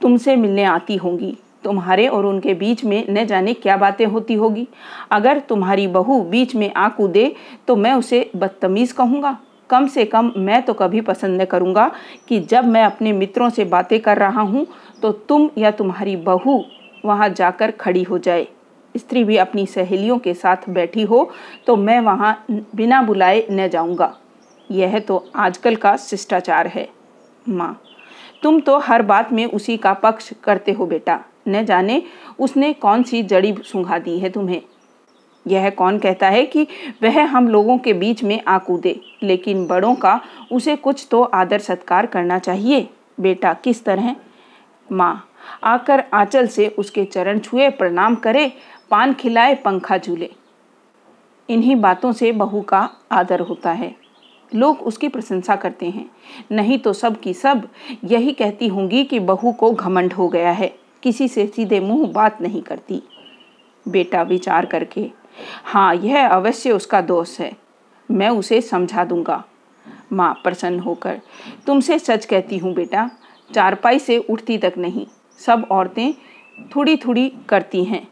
तुमसे 0.00 0.36
मिलने 0.36 0.64
आती 0.64 0.96
होंगी। 0.96 1.36
तुम्हारे 1.64 2.06
और 2.08 2.26
उनके 2.26 2.54
बीच 2.54 2.84
में 2.84 3.04
न 3.10 3.24
जाने 3.26 3.52
क्या 3.54 3.76
बातें 3.76 4.04
होती 4.06 4.34
होगी। 4.34 4.66
अगर 5.10 5.38
तुम्हारी 5.38 5.86
बहू 5.88 6.20
बीच 6.24 6.54
में 6.54 6.72
आ 6.74 6.88
कूदे 6.88 7.34
तो 7.68 7.76
मैं 7.76 7.92
उसे 7.94 8.30
बदतमीज़ 8.36 8.94
कहूँगा। 8.94 9.36
कम 9.70 9.86
से 9.86 10.04
कम 10.04 10.32
मैं 10.38 10.62
तो 10.62 10.74
कभी 10.74 11.00
पसंद 11.00 11.40
न 11.40 11.44
करूँगा 11.44 11.90
कि 12.28 12.40
जब 12.40 12.64
मैं 12.64 12.84
अपने 12.84 13.12
मित्रों 13.12 13.48
से 13.50 13.64
बातें 13.66 13.98
कर 14.00 14.18
रहा 14.18 14.42
हूँ 14.42 14.66
तो 15.02 15.12
तुम 15.12 15.48
या 15.58 15.70
तुम्हारी 15.70 16.16
बहू 16.18 16.62
वहाँ 17.04 17.28
जाकर 17.28 17.70
खड़ी 17.70 18.02
हो 18.02 18.18
जाए। 18.18 18.46
स्त्री 18.94 19.24
भी 19.24 19.36
अपनी 19.36 19.66
सहेलियों 19.66 20.18
के 20.18 20.34
साथ 20.34 20.68
बैठी 20.70 21.02
हो 21.02 21.30
तो 21.66 21.76
मैं 21.76 21.98
वहाँ 22.00 22.36
बिना 22.50 23.02
बुलाए 23.02 23.46
न 23.50 23.68
जाऊँगा। 23.68 24.14
यह 24.70 24.98
तो 24.98 25.24
आजकल 25.36 25.76
का 25.76 25.96
शिष्टाचार 25.96 26.66
है। 26.66 26.88
माँ, 27.46 27.80
तुम 28.42 28.60
तो 28.60 28.78
हर 28.78 29.02
बात 29.02 29.32
में 29.32 29.44
उसी 29.46 29.76
का 29.76 29.92
पक्ष 29.94 30.32
करते 30.44 30.72
हो 30.72 30.86
बेटा। 30.86 31.18
न 31.48 31.64
जाने 31.64 32.02
उसने 32.38 32.72
कौन 32.74 33.02
सी 33.02 33.22
जड़ी 33.22 33.54
सुंघा 33.64 33.98
दी 33.98 34.18
है 34.18 34.30
तुम्हें। 34.30 34.60
यह 35.46 35.70
कौन 35.70 35.98
कहता 35.98 36.28
है 36.28 36.46
कि 36.46 36.66
वह 37.02 37.24
हम 37.24 37.48
लोगों 37.48 37.78
के 37.78 37.92
बीच 37.92 38.24
में 38.24 38.44
आ 38.48 38.58
कूदे 38.58 39.00
लेकिन 39.22 39.66
बड़ों 39.66 39.94
का 39.94 40.20
उसे 40.52 40.76
कुछ 40.76 41.08
तो 41.10 41.22
आदर 41.22 41.58
सत्कार 41.58 42.06
करना 42.06 42.38
चाहिए। 42.38 42.88
बेटा, 43.20 43.52
किस 43.54 43.84
तरह? 43.84 44.16
माँ, 44.92 45.28
आकर 45.64 46.04
आंचल 46.14 46.46
से 46.46 46.68
उसके 46.68 47.04
चरण 47.04 47.38
छुए, 47.38 47.68
प्रणाम 47.68 48.14
करे, 48.14 48.52
पान 48.90 49.14
खिलाए, 49.14 49.54
पंखा 49.54 49.98
झूले। 49.98 50.30
इन्हीं 51.48 51.76
बातों 51.76 52.12
से 52.12 52.32
बहू 52.32 52.60
का 52.60 52.90
आदर 53.12 53.40
होता 53.40 53.72
है। 53.72 53.94
लोग 54.54 54.80
उसकी 54.80 55.08
प्रशंसा 55.08 55.56
करते 55.56 55.86
हैं। 55.86 56.10
नहीं 56.52 56.78
तो 56.78 56.92
सब 56.92 57.20
की 57.20 57.34
सब 57.34 57.68
यही 58.04 58.32
कहती 58.32 58.68
होंगी 58.68 59.04
कि 59.04 59.18
बहू 59.18 59.52
को 59.52 59.70
घमंड 59.70 60.12
हो 60.12 60.28
गया 60.28 60.50
है। 60.50 60.74
किसी 61.02 61.28
से 61.28 61.46
सीधे 61.46 61.80
मुँह 61.80 62.12
बात 62.12 62.42
नहीं 62.42 62.62
करती। 62.62 63.02
बेटा 63.88 64.22
विचार 64.22 64.66
करके 64.66 65.10
हाँ 65.64 65.94
यह 65.94 66.28
अवश्य 66.28 66.72
उसका 66.72 67.00
दोष 67.00 67.38
है। 67.40 67.52
मैं 68.08 68.28
उसे 68.30 68.60
समझा 68.60 69.04
दूँगा। 69.04 69.42
माँ 70.12 70.32
प्रसन्न 70.44 70.80
होकर, 70.80 71.20
तुमसे 71.66 71.98
सच 71.98 72.24
कहती 72.24 72.58
हूँ 72.58 72.72
बेटा, 72.74 73.10
चारपाई 73.50 73.98
से 73.98 74.18
उठती 74.20 74.58
तक 74.58 74.74
नहीं, 74.78 75.06
सब 75.40 75.66
औरतें 75.70 76.12
थोड़ी 76.76 76.96
थोड़ी 76.96 77.28
करती 77.48 77.84
हैं, 77.84 78.06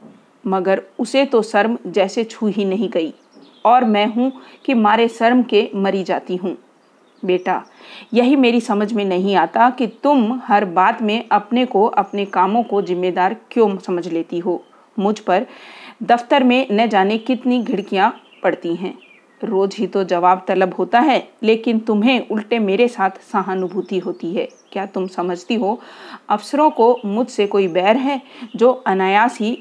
मगर 0.44 0.82
उसे 0.98 1.24
तो 1.24 1.42
शर्म 1.42 1.78
जैसे 1.86 2.24
छू 2.24 2.46
ही 2.46 2.64
नहीं 2.64 2.88
गई, 2.88 3.12
और 3.64 3.84
मैं 3.84 4.06
हूँ 4.06 4.30
कि 4.64 4.74
मारे 4.74 5.08
शर्म 5.08 5.42
के 5.42 5.68
मरी 5.74 6.02
जाती 6.04 6.36
हूँ। 6.36 6.56
बेटा, 7.22 7.62
यही 8.14 8.36
मेरी 8.36 8.60
समझ 8.60 8.92
में 8.92 9.04
नहीं 9.04 9.36
आता 9.36 9.68
कि 9.70 9.86
तुम 10.02 10.40
हर 10.44 10.64
बात 10.64 11.02
में 11.02 11.28
अपने 11.28 11.64
को, 11.66 11.86
अपने 11.86 12.24
कामों 12.24 12.62
को 12.62 12.82
जिम्मेदार 12.82 13.36
क्यों 13.50 13.76
समझ 13.78 14.06
लेती 14.08 14.38
हो। 14.38 14.62
मुझ 14.96 15.18
पर 15.20 15.46
दफ्तर 16.04 16.44
में 16.44 16.66
न 16.70 16.86
जाने 16.88 17.16
कितनी 17.18 17.62
घिड़कियाँ 17.62 18.10
पड़ती 18.42 18.74
हैं। 18.74 18.94
रोज 19.40 19.74
ही 19.78 19.86
तो 19.86 20.02
जवाब 20.04 20.44
तलब 20.48 20.74
होता 20.74 21.00
है, 21.00 21.28
लेकिन 21.42 21.78
तुम्हें 21.78 22.28
उल्टे 22.28 22.58
मेरे 22.58 22.88
साथ 22.88 23.20
सहानुभूति 23.32 23.98
होती 23.98 24.34
है। 24.34 24.48
क्या 24.72 24.84
तुम 24.86 25.06
समझती 25.06 25.54
हो? 25.54 25.80
अफसरों 26.28 26.70
को 26.70 26.96
मुझसे 27.04 27.46
कोई 27.46 27.68
बैर 27.68 27.96
है 27.96 28.20
जो 28.56 28.70
अनायास 28.86 29.38
ही 29.40 29.56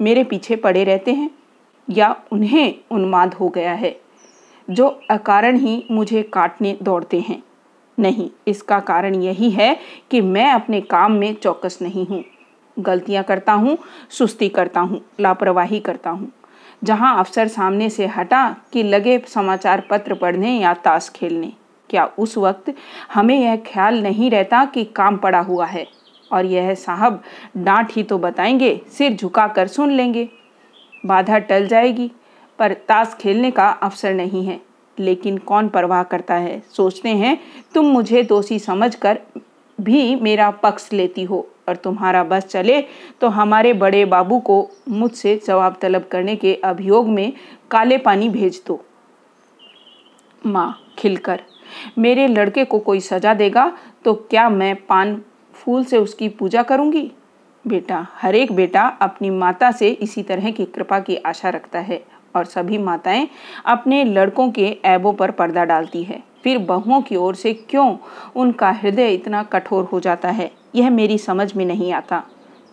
मेरे 0.00 0.24
पीछे 0.24 0.56
पड़े 0.56 0.84
रहते 0.84 1.12
हैं? 1.12 1.30
या 1.88 2.14
उन्हें 2.32 2.74
उन्माद 2.90 3.34
हो 3.34 3.48
गया 3.48 3.72
है 3.72 3.96
जो 4.68 4.86
अकारण 5.10 5.56
ही 5.56 5.82
मुझे 5.90 6.22
काटने 6.22 6.76
दौड़ते 6.82 7.20
हैं? 7.20 7.42
नहीं, 7.98 8.30
इसका 8.48 8.78
कारण 8.80 9.14
यही 9.14 9.50
है 9.50 9.76
कि 10.10 10.20
मैं 10.20 10.50
अपने 10.50 10.80
काम 10.80 11.12
में 11.12 11.34
चौकस 11.34 11.78
नहीं 11.82 12.06
हूँ। 12.06 12.24
गलतियाँ 12.80 13.24
करता 13.24 13.52
हूँ, 13.52 13.78
सुस्ती 14.10 14.48
करता 14.48 14.80
हूँ, 14.80 15.00
लापरवाही 15.20 15.80
करता 15.80 16.10
हूँ। 16.10 16.32
जहाँ 16.84 17.18
अफसर 17.18 17.48
सामने 17.48 17.90
से 17.90 18.06
हटा 18.06 18.56
कि 18.72 18.82
लगे 18.82 19.22
समाचार 19.28 19.80
पत्र 19.90 20.14
पढ़ने 20.14 20.60
या 20.60 20.74
ताश 20.74 21.12
खेलने। 21.16 21.52
क्या 21.90 22.10
उस 22.18 22.38
वक्त 22.38 22.74
हमें 23.14 23.40
यह 23.40 23.56
ख्याल 23.56 24.02
नहीं 24.02 24.30
रहता 24.30 24.64
कि 24.64 24.84
काम 24.84 25.16
पड़ा 25.16 25.40
हुआ 25.40 25.66
है? 25.66 25.88
और 26.32 26.44
यह 26.44 26.74
साहब, 26.74 27.22
डांट 27.56 27.88
ही 27.92 28.02
तो 28.02 28.18
बताएँगे, 28.18 28.80
सिर 28.92 29.12
झुका 29.12 29.48
कर 29.48 29.66
सुन 29.66 29.90
लेंगे। 29.90 30.28
बाधा 31.06 31.38
टल 31.38 31.66
जाएगी, 31.66 32.10
पर 32.58 32.72
ताश 32.72 33.16
खेलने 33.20 33.50
का 33.50 33.68
अवसर 33.68 34.14
नहीं 34.14 34.44
है। 34.44 34.60
लेकिन 34.98 35.38
कौन 35.38 35.68
परवाह 35.68 36.02
करता 36.02 36.34
है? 36.34 36.62
सोचते 36.76 37.08
हैं, 37.08 37.40
तुम 37.74 37.86
मुझे 37.86 38.22
दोषी 38.22 38.58
समझकर 38.58 39.18
भी 39.80 40.16
मेरा 40.16 40.50
पक्ष 40.50 40.92
लेती 40.92 41.24
हो। 41.24 41.48
और 41.70 41.76
तुम्हारा 41.76 42.22
बस 42.24 42.44
चले 42.44 42.80
तो 43.20 43.28
हमारे 43.30 43.72
बड़े 43.74 44.04
बाबू 44.06 44.38
को 44.40 44.56
मुझसे 44.88 45.34
जवाब 45.46 45.76
तलब 45.82 46.04
करने 46.04 46.36
के 46.36 46.54
अभियोग 46.64 47.08
में 47.08 47.32
काले 47.70 47.98
पानी 47.98 48.28
भेज 48.28 48.62
दो। 48.66 48.80
माँ 50.42 50.76
खिलकर, 50.98 51.40
मेरे 51.98 52.26
लड़के 52.28 52.64
को 52.64 52.78
कोई 52.78 53.00
सजा 53.00 53.34
देगा 53.34 53.72
तो 54.04 54.14
क्या 54.30 54.48
मैं 54.50 54.74
पान 54.86 55.20
फूल 55.54 55.84
से 55.84 55.98
उसकी 55.98 56.28
पूजा 56.30 56.62
करूँगी? 56.62 57.10
बेटा 57.64 58.06
हर 58.14 58.34
एक 58.34 58.52
बेटा 58.52 58.86
अपनी 59.02 59.30
माता 59.30 59.70
से 59.72 59.88
इसी 59.88 60.22
तरह 60.22 60.50
की 60.50 60.64
कृपा 60.64 60.98
की 61.00 61.16
आशा 61.16 61.48
रखता 61.48 61.78
है 61.78 62.02
और 62.36 62.44
सभी 62.44 62.78
माताएँ 62.78 63.28
अपने 63.64 64.02
लड़कों 64.04 64.50
के 64.50 64.66
ऐबों 64.84 65.12
पर 65.12 65.30
पर्दा 65.30 65.64
डालती 65.64 66.02
है। 66.02 66.22
फिर 66.44 66.58
बहुओं 66.58 67.00
की 67.02 67.16
ओर 67.16 67.34
से 67.34 67.52
क्यों 67.70 67.96
उनका 68.36 68.70
हृदय 68.72 69.14
इतना 69.14 69.42
कठोर 69.42 69.84
हो 69.84 70.00
जाता 70.00 70.28
है? 70.28 70.50
यह 70.74 70.90
मेरी 70.90 71.18
समझ 71.18 71.54
में 71.54 71.64
नहीं 71.64 71.92
आता। 71.92 72.22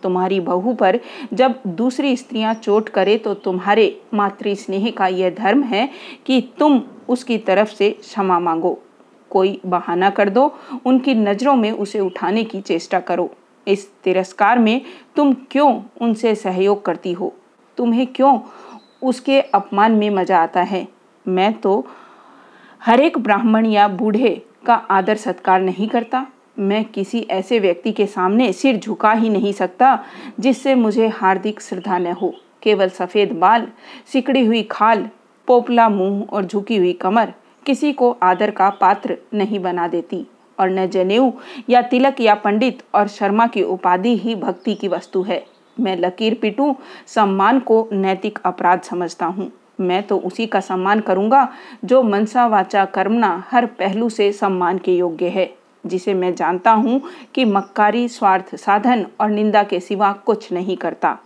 तुम्हारी 0.02 0.38
बहू 0.40 0.72
पर 0.74 0.98
जब 1.34 1.54
दूसरी 1.66 2.16
स्त्रियाँ 2.16 2.54
चोट 2.54 2.88
करे 2.88 3.16
तो 3.18 3.34
तुम्हारे 3.34 4.00
मातृ 4.14 4.54
स्नेह 4.54 4.90
का 4.90 5.06
यह 5.06 5.30
धर्म 5.30 5.62
है 5.62 5.88
कि 6.26 6.40
तुम 6.58 6.82
उसकी 7.08 7.38
तरफ़ 7.38 7.68
से 7.68 7.90
क्षमा 7.90 8.38
मांगो। 8.38 8.78
कोई 9.30 9.60
बहाना 9.66 10.10
कर 10.10 10.28
दो, 10.28 10.52
उनकी 10.86 11.14
नज़रों 11.14 11.54
में 11.54 11.70
उसे 11.70 12.00
उठाने 12.00 12.44
की 12.44 12.60
चेष्टा 12.60 13.00
करो। 13.00 13.30
इस 13.66 13.88
तिरस्कार 14.04 14.58
में 14.58 14.80
तुम 15.16 15.32
क्यों 15.50 15.82
उनसे 16.00 16.34
सहयोग 16.34 16.84
करती 16.84 17.12
हो? 17.12 17.32
तुम्हें 17.78 18.06
क्यों 18.06 18.38
उसके 19.02 19.40
अपमान 19.40 19.92
में 19.92 20.08
मज़ा 20.10 20.38
आता 20.38 20.62
है? 20.62 20.86
मैं 21.26 21.52
तो 21.52 21.84
हर 22.82 23.00
एक 23.00 23.18
ब्राह्मण 23.18 23.66
या 23.66 23.88
बूढ़े 23.88 24.42
का 24.66 24.74
आदर 24.74 25.16
सत्कार 25.16 25.60
नहीं 25.60 25.88
करता। 25.88 26.26
मैं 26.58 26.84
किसी 26.84 27.20
ऐसे 27.20 27.58
व्यक्ति 27.58 27.92
के 27.92 28.06
सामने 28.06 28.52
सिर 28.52 28.76
झुका 28.76 29.12
ही 29.12 29.28
नहीं 29.28 29.52
सकता, 29.52 30.04
जिससे 30.40 30.74
मुझे 30.74 31.08
हार्दिक 31.08 31.60
श्रद्धा 31.60 31.98
न 31.98 32.06
हो। 32.06 32.34
केवल 32.62 32.88
सफ़ेद 32.88 33.32
बाल, 33.32 33.68
सिकड़ी 34.12 34.46
हुई 34.46 34.62
खाल, 34.62 35.08
पोपला 35.46 35.88
मुँह 35.88 36.26
और 36.32 36.44
झुकी 36.44 36.76
हुई 36.76 36.92
कमर 36.92 37.32
किसी 37.66 37.92
को 37.92 38.16
आदर 38.22 38.50
का 38.50 38.70
पात्र 38.70 39.16
नहीं 39.34 39.58
बना 39.58 39.88
देती। 39.88 40.26
और 40.60 40.70
न 40.70 40.86
जनेऊ 40.86 41.32
या 41.70 41.82
तिलक 41.82 42.20
या 42.20 42.34
पंडित 42.34 42.82
और 42.94 43.08
शर्मा 43.08 43.46
की 43.46 43.62
उपाधि 43.62 44.16
ही 44.16 44.34
भक्ति 44.34 44.74
की 44.74 44.88
वस्तु 44.88 45.22
है। 45.22 45.44
मैं 45.80 45.96
लकीर 45.96 46.34
पिटू, 46.34 46.76
सम्मान 47.06 47.60
को 47.60 47.88
नैतिक 47.92 48.38
अपराध 48.44 48.80
समझता 48.80 49.26
हूँ। 49.26 49.52
मैं 49.80 50.02
तो 50.02 50.16
उसी 50.18 50.46
का 50.46 50.60
सम्मान 50.60 51.00
करूँगा, 51.00 51.48
जो 51.84 52.02
मनसा 52.02 52.46
वाचा 52.46 52.84
कर्मना 52.86 53.44
हर 53.50 53.66
पहलू 53.78 54.08
से 54.08 54.30
सम्मान 54.32 54.78
के 54.78 54.96
योग्य 54.96 55.28
है, 55.28 55.50
जिसे 55.84 56.14
मैं 56.14 56.34
जानता 56.34 56.70
हूँ 56.72 57.00
कि 57.34 57.44
मक्कारी 57.44 58.08
स्वार्थ 58.08 58.54
साधन 58.56 59.06
और 59.20 59.30
निंदा 59.30 59.62
के 59.62 59.80
सिवा 59.80 60.12
कुछ 60.26 60.52
नहीं 60.52 60.76
करता, 60.76 61.16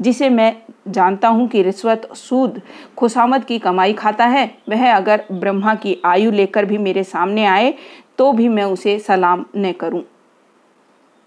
जिसे 0.00 0.28
मैं 0.30 0.54
जानता 0.88 1.28
हूँ 1.28 1.46
कि 1.48 1.62
रिश्वत 1.62 2.08
सूद 2.14 2.60
खुशामद 2.96 3.44
की 3.44 3.58
कमाई 3.58 3.92
खाता 3.92 4.24
है, 4.26 4.50
वह 4.68 4.94
अगर 4.94 5.24
ब्रह्मा 5.32 5.74
की 5.74 5.96
आयु 6.04 6.30
लेकर 6.30 6.64
भी 6.64 6.78
मेरे 6.78 7.04
सामने 7.04 7.44
आए 7.46 7.74
तो 8.18 8.32
भी 8.32 8.48
मैं 8.48 8.64
उसे 8.64 8.98
सलाम 8.98 9.44
न 9.56 9.72
करूँ। 9.72 10.02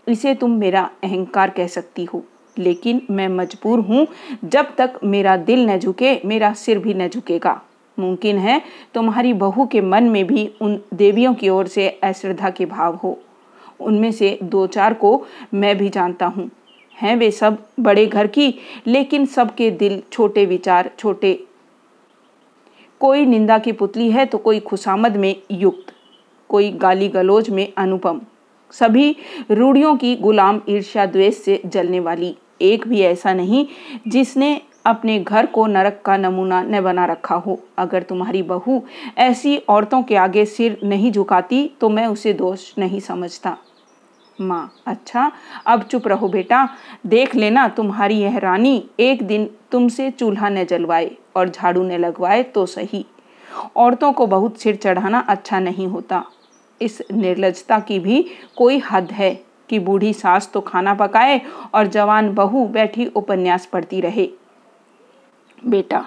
इसे 0.07 0.33
तुम 0.35 0.51
मेरा 0.51 0.89
अहंकार 1.03 1.49
कह 1.49 1.67
सकती 1.67 2.05
हो 2.05 2.23
लेकिन 2.57 3.01
मैं 3.11 3.27
मजबूर 3.27 3.79
हूँ, 3.79 4.05
जब 4.45 4.75
तक 4.75 4.99
मेरा 5.03 5.35
दिल 5.37 5.65
न 5.69 5.77
झुके, 5.79 6.19
मेरा 6.25 6.53
सिर 6.53 6.79
भी 6.79 6.93
न 6.93 7.07
झुकेगा। 7.07 7.61
मुमकिन 7.97 8.37
है 8.37 8.61
तुम्हारी 8.93 9.33
बहू 9.33 9.65
के 9.65 9.81
मन 9.81 10.03
में 10.03 10.25
भी 10.27 10.49
उन 10.61 10.79
देवियों 10.93 11.33
की 11.33 11.49
ओर 11.49 11.67
से 11.67 11.89
अश्रद्धा 12.03 12.49
के 12.49 12.65
भाव 12.65 12.95
हो। 12.95 13.17
उनमें 13.79 14.11
से 14.11 14.37
दो 14.43 14.65
चार 14.67 14.93
को 14.93 15.25
मैं 15.53 15.77
भी 15.77 15.89
जानता 15.89 16.25
हूँ। 16.25 16.49
हैं 16.97 17.15
वे 17.15 17.29
सब 17.31 17.57
बड़े 17.79 18.05
घर 18.05 18.27
की, 18.27 18.53
लेकिन 18.87 19.25
सबके 19.25 19.69
दिल 19.71 20.01
छोटे 20.11 20.45
विचार, 20.45 20.91
छोटे। 20.99 21.33
कोई 23.01 23.25
निंदा 23.25 23.57
की 23.57 23.71
पुतली 23.71 24.09
है 24.11 24.25
तो 24.25 24.37
कोई 24.37 24.59
खुशामद 24.59 25.17
में 25.17 25.35
युक्त, 25.51 25.93
कोई 26.49 26.71
गाली 26.71 27.07
गलोज 27.07 27.49
में 27.49 27.67
अनुपम। 27.77 28.21
सभी 28.73 29.15
रूढ़ियों 29.51 29.95
की 29.95 30.15
गुलाम 30.15 30.61
ईर्ष्या 30.69 31.05
द्वेष 31.05 31.37
से 31.37 31.61
जलने 31.65 31.99
वाली 31.99 32.35
एक 32.61 32.87
भी 32.87 33.01
ऐसा 33.01 33.33
नहीं 33.33 33.65
जिसने 34.07 34.59
अपने 34.85 35.17
घर 35.19 35.45
को 35.45 35.65
नरक 35.67 36.01
का 36.05 36.15
नमूना 36.17 36.61
न 36.63 36.81
बना 36.81 37.05
रखा 37.05 37.35
हो। 37.35 37.57
अगर 37.77 38.03
तुम्हारी 38.03 38.41
बहू 38.43 38.81
ऐसी 39.17 39.57
औरतों 39.69 40.01
के 40.03 40.15
आगे 40.15 40.45
सिर 40.45 40.79
नहीं 40.83 41.11
झुकाती 41.11 41.65
तो 41.81 41.89
मैं 41.89 42.05
उसे 42.07 42.33
दोष 42.33 42.71
नहीं 42.77 42.99
समझता। 42.99 43.57
माँ 44.39 44.71
अच्छा 44.87 45.31
अब 45.67 45.83
चुप 45.83 46.07
रहो 46.07 46.27
बेटा। 46.27 46.67
देख 47.05 47.35
लेना, 47.35 47.67
तुम्हारी 47.67 48.19
यह 48.19 48.37
रानी 48.37 48.83
एक 48.99 49.23
दिन 49.23 49.49
तुमसे 49.71 50.09
चूल्हा 50.11 50.49
न 50.49 50.63
जलवाए 50.65 51.11
और 51.35 51.49
झाड़ू 51.49 51.83
न 51.83 51.97
लगवाए 51.97 52.43
तो 52.45 52.65
सही। 52.65 53.05
औरतों 53.75 54.11
को 54.13 54.27
बहुत 54.27 54.59
सिर 54.59 54.75
चढ़ाना 54.75 55.19
अच्छा 55.19 55.59
नहीं 55.59 55.87
होता। 55.87 56.23
इस 56.81 57.01
निर्लजता 57.11 57.79
की 57.79 57.99
भी 57.99 58.25
कोई 58.57 58.81
हद 58.91 59.11
है 59.11 59.33
कि 59.69 59.79
बूढ़ी 59.79 60.13
सास 60.13 60.49
तो 60.53 60.61
खाना 60.61 60.93
पकाए 60.93 61.41
और 61.73 61.87
जवान 61.87 62.33
बहू 62.33 62.65
बैठी 62.67 63.05
उपन्यास 63.05 63.65
पढ़ती 63.65 64.01
रहे। 64.01 64.29
बेटा, 65.59 66.05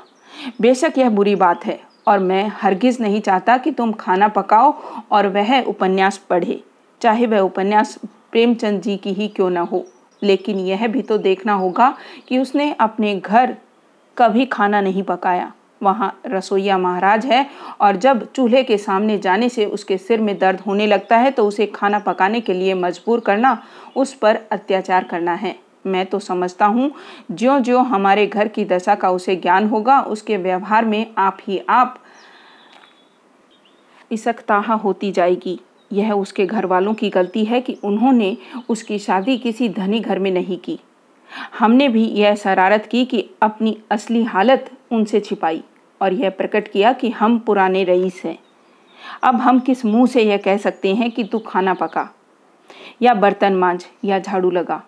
बेशक 0.60 0.98
यह 0.98 1.10
बुरी 1.10 1.34
बात 1.34 1.66
है 1.66 1.78
और 2.06 2.18
मैं 2.18 2.46
हरगिज 2.54 3.00
नहीं 3.00 3.20
चाहता 3.20 3.56
कि 3.56 3.70
तुम 3.70 3.92
खाना 3.92 4.28
पकाओ 4.28 4.72
और 5.10 5.26
वह 5.28 5.60
उपन्यास 5.60 6.18
पढ़े, 6.30 6.60
चाहे 7.00 7.26
वह 7.26 7.40
उपन्यास 7.40 7.98
प्रेमचंद 8.32 8.80
जी 8.82 8.96
की 8.96 9.12
ही 9.12 9.28
क्यों 9.28 9.50
न 9.50 9.56
हो। 9.56 9.84
लेकिन 10.22 10.58
यह 10.58 10.86
भी 10.88 11.02
तो 11.02 11.18
देखना 11.18 11.54
होगा 11.54 11.96
कि 12.28 12.38
उसने 12.38 12.72
अपने 12.72 13.14
घर 13.16 13.56
कभी 14.16 14.44
खाना 14.46 14.80
नहीं 14.80 15.02
पकाया। 15.02 15.52
वहाँ 15.82 16.12
रसोईया 16.26 16.78
महाराज 16.78 17.26
है 17.26 17.46
और 17.80 17.96
जब 17.96 18.26
चूल्हे 18.32 18.62
के 18.62 18.78
सामने 18.78 19.18
जाने 19.18 19.48
से 19.48 19.64
उसके 19.66 19.98
सिर 19.98 20.20
में 20.20 20.38
दर्द 20.38 20.60
होने 20.60 20.86
लगता 20.86 21.16
है 21.16 21.30
तो 21.30 21.46
उसे 21.46 21.66
खाना 21.66 21.98
पकाने 21.98 22.40
के 22.40 22.54
लिए 22.54 22.74
मजबूर 22.74 23.20
करना, 23.20 23.62
उस 23.96 24.14
पर 24.14 24.38
अत्याचार 24.52 25.04
करना 25.04 25.34
है। 25.34 25.54
मैं 25.86 26.04
तो 26.06 26.18
समझता 26.18 26.66
हूँ 26.66 26.90
ज्यो 27.30 27.58
ज्यो 27.60 27.78
हमारे 27.78 28.26
घर 28.26 28.48
की 28.48 28.64
दशा 28.64 28.94
का 28.94 29.10
उसे 29.10 29.36
ज्ञान 29.36 29.68
होगा, 29.68 30.00
उसके 30.00 30.36
व्यवहार 30.36 30.84
में 30.84 31.06
आप 31.18 31.38
ही 31.42 31.60
आप 31.68 31.98
इसकताहा 34.10 34.74
होती 34.74 35.10
जाएगी। 35.12 35.58
यह 35.92 36.12
उसके 36.12 36.46
घर 36.46 36.66
वालों 36.66 36.94
की 36.94 37.08
गलती 37.10 37.44
है 37.44 37.60
कि 37.60 37.76
उन्होंने 37.84 38.36
उसकी 38.68 38.98
शादी 38.98 39.36
किसी 39.38 39.68
धनी 39.68 40.00
घर 40.00 40.18
में 40.18 40.30
नहीं 40.30 40.58
की। 40.58 40.78
हमने 41.58 41.88
भी 41.88 42.04
यह 42.10 42.34
शरारत 42.34 42.88
की 42.90 43.04
कि 43.04 43.28
अपनी 43.42 43.76
असली 43.90 44.22
हालत 44.22 44.70
उनसे 44.90 45.20
छिपाई। 45.20 45.62
और 46.02 46.12
यह 46.12 46.30
प्रकट 46.30 46.68
किया 46.68 46.92
कि 46.92 47.10
हम 47.10 47.38
पुराने 47.38 47.84
रईस 47.84 48.22
हैं। 48.24 48.38
अब 49.22 49.36
हम 49.36 49.60
किस 49.60 49.84
मुँह 49.84 50.06
से 50.06 50.22
यह 50.22 50.36
कह 50.36 50.56
सकते 50.56 50.94
हैं 50.94 51.10
कि 51.10 51.24
तू 51.24 51.38
खाना 51.38 51.74
पका, 51.74 52.08
या 53.02 53.14
बर्तन 53.14 53.56
मांझ, 53.56 53.84
या 54.04 54.18
झाड़ू 54.18 54.50
लगा। 54.50 54.82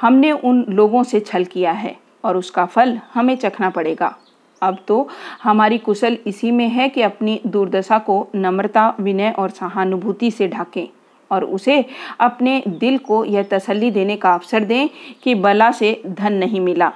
हमने 0.00 0.32
उन 0.32 0.64
लोगों 0.68 1.02
से 1.02 1.20
छल 1.20 1.44
किया 1.44 1.72
है 1.72 1.96
और 2.24 2.36
उसका 2.36 2.64
फल 2.66 2.98
हमें 3.14 3.36
चखना 3.36 3.70
पड़ेगा। 3.70 4.16
अब 4.62 4.78
तो 4.88 5.08
हमारी 5.42 5.78
कुशल 5.78 6.16
इसी 6.26 6.50
में 6.50 6.68
है 6.68 6.88
कि 6.88 7.02
अपनी 7.02 7.40
दुर्दशा 7.46 7.98
को 7.98 8.26
नम्रता, 8.34 8.94
विनय 9.00 9.30
और 9.30 9.50
सहानुभूति 9.50 10.30
से 10.30 10.48
ढाकें 10.48 10.86
और 11.30 11.44
उसे 11.44 11.84
अपने 12.20 12.62
दिल 12.68 12.98
को 12.98 13.24
यह 13.24 13.42
तसल्ली 13.42 13.90
देने 13.90 14.16
का 14.16 14.34
अवसर 14.34 14.64
दें 14.64 14.88
कि 15.22 15.34
बला 15.34 15.70
से 15.70 16.00
धन 16.06 16.32
नहीं 16.32 16.60
मिला। 16.60 16.92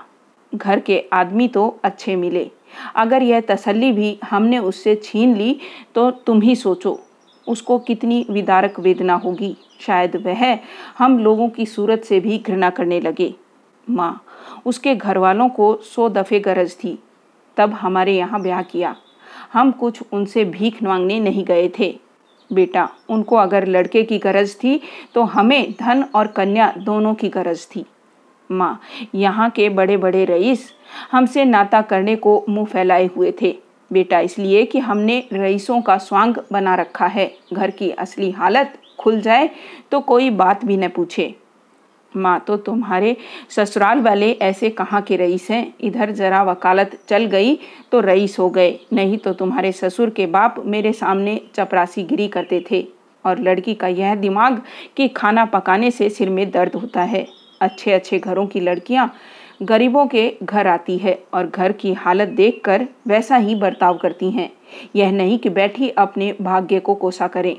घर 0.54 0.80
के 0.80 1.04
आदमी 1.12 1.49
तो 1.49 1.80
अच्छे 1.85 2.16
मिले। 2.16 2.50
अगर 2.97 3.23
यह 3.23 3.41
तसल्ली 3.41 3.93
भी 3.93 4.19
हमने 4.25 4.59
उससे 4.61 4.95
छीन 4.95 5.35
ली 5.37 5.59
तो 5.95 6.11
तुम 6.11 6.41
ही 6.41 6.57
सोचो, 6.57 6.99
उसको 7.47 7.79
कितनी 7.79 8.25
विदारक 8.31 8.81
वेदना 8.81 9.15
होगी। 9.15 9.57
शायद 9.81 10.17
वह 10.17 10.59
हम 10.99 11.19
लोगों 11.19 11.49
की 11.49 11.67
सूरत 11.67 12.05
से 12.05 12.21
भी 12.21 12.39
घृणा 12.39 12.71
करने 12.71 13.00
लगे। 13.00 13.35
माँ, 13.87 14.21
उसके 14.67 14.95
घर 14.95 15.19
वालों 15.19 15.49
को 15.49 15.75
सौ 15.87 16.09
दफ़े 16.09 16.41
गरज 16.41 16.75
थी। 16.75 16.99
तब 17.57 17.73
हमारे 17.73 18.17
यहाँ 18.17 18.41
ब्याह 18.43 18.62
किया। 18.62 18.95
हम 19.53 19.71
कुछ 19.71 20.00
उनसे 20.12 20.45
भीख 20.47 20.83
मांगने 20.83 21.19
नहीं 21.21 21.45
गए 21.45 21.69
थे। 21.79 21.99
बेटा, 22.50 22.89
उनको 23.11 23.37
अगर 23.37 23.67
लड़के 23.67 24.03
की 24.03 24.19
गरज 24.19 24.55
थी 24.57 24.81
तो 25.15 25.23
हमें 25.25 25.73
धन 25.81 26.03
और 26.15 26.27
कन्या 26.27 26.73
दोनों 26.79 27.15
की 27.15 27.29
गरज 27.29 27.67
थी। 27.67 27.85
माँ, 28.50 28.80
यहाँ 29.14 29.49
के 29.50 29.69
बड़े 29.69 29.97
बड़े 29.97 30.25
रईस 30.25 30.71
हमसे 31.12 31.45
नाता 31.45 31.80
करने 31.83 32.16
को 32.16 32.45
मुँह 32.49 32.66
फैलाए 32.66 33.07
हुए 33.07 33.33
थे। 33.42 33.57
बेटा, 33.90 34.21
इसलिए 34.21 34.64
कि 34.64 34.78
हमने 34.78 35.19
रईसों 35.33 35.80
का 35.83 35.97
स्वांग 35.99 36.37
बना 36.52 36.75
रखा 36.75 37.07
है। 37.07 37.30
घर 37.52 37.71
की 37.71 37.90
असली 37.90 38.30
हालत 38.30 38.78
खुल 38.99 39.21
जाए 39.21 39.50
तो 39.90 40.00
कोई 40.00 40.30
बात 40.33 40.64
भी 40.64 40.76
न 40.76 40.88
पूछे। 40.88 41.35
माँ 42.12 42.38
तो 42.47 42.57
तुम्हारे 42.57 43.16
ससुराल 43.50 44.00
वाले 44.00 44.30
ऐसे 44.33 44.71
कहाँ 44.71 45.00
के 45.02 45.16
रईस 45.16 45.47
हैं? 45.50 45.75
इधर 45.80 46.11
जरा 46.11 46.42
वकालत 46.42 46.99
चल 47.09 47.25
गई 47.26 47.59
तो 47.92 48.00
रईस 48.00 48.38
हो 48.38 48.49
गए, 48.50 48.78
नहीं 48.92 49.19
तो 49.19 49.33
तुम्हारे 49.33 49.73
ससुर 49.73 50.11
के 50.11 50.26
बाप 50.26 50.62
मेरे 50.66 50.92
सामने 50.92 51.40
चपरासी 51.54 52.02
गिरी 52.02 52.28
करते 52.28 52.64
थे। 52.71 52.87
और 53.25 53.38
लड़की 53.38 53.75
का 53.75 53.88
यह 53.88 54.14
दिमाग 54.14 54.62
कि 54.97 55.07
खाना 55.09 55.45
पकाने 55.45 55.90
से 55.90 56.09
सिर 56.11 56.30
में 56.30 56.50
दर्द 56.50 56.75
होता 56.75 57.02
है। 57.02 57.26
अच्छे 57.61 57.93
अच्छे 57.93 58.19
घरों 58.19 58.47
की 58.47 58.61
लड़कियाँ 58.61 59.14
गरीबों 59.62 60.07
के 60.07 60.37
घर 60.43 60.67
आती 60.67 60.99
है 60.99 61.23
और 61.35 61.47
घर 61.47 61.73
की 61.73 61.93
हालत 61.93 62.29
देखकर 62.29 62.87
वैसा 63.07 63.37
ही 63.37 63.55
बर्ताव 63.55 63.99
करती 63.99 64.31
हैं। 64.31 64.52
यह 64.97 65.12
नहीं 65.12 65.38
कि 65.38 65.49
बैठी 65.49 65.88
अपने 65.88 66.35
भाग्य 66.40 66.81
को 66.81 66.95
कोसा 66.95 67.29
करें। 67.29 67.57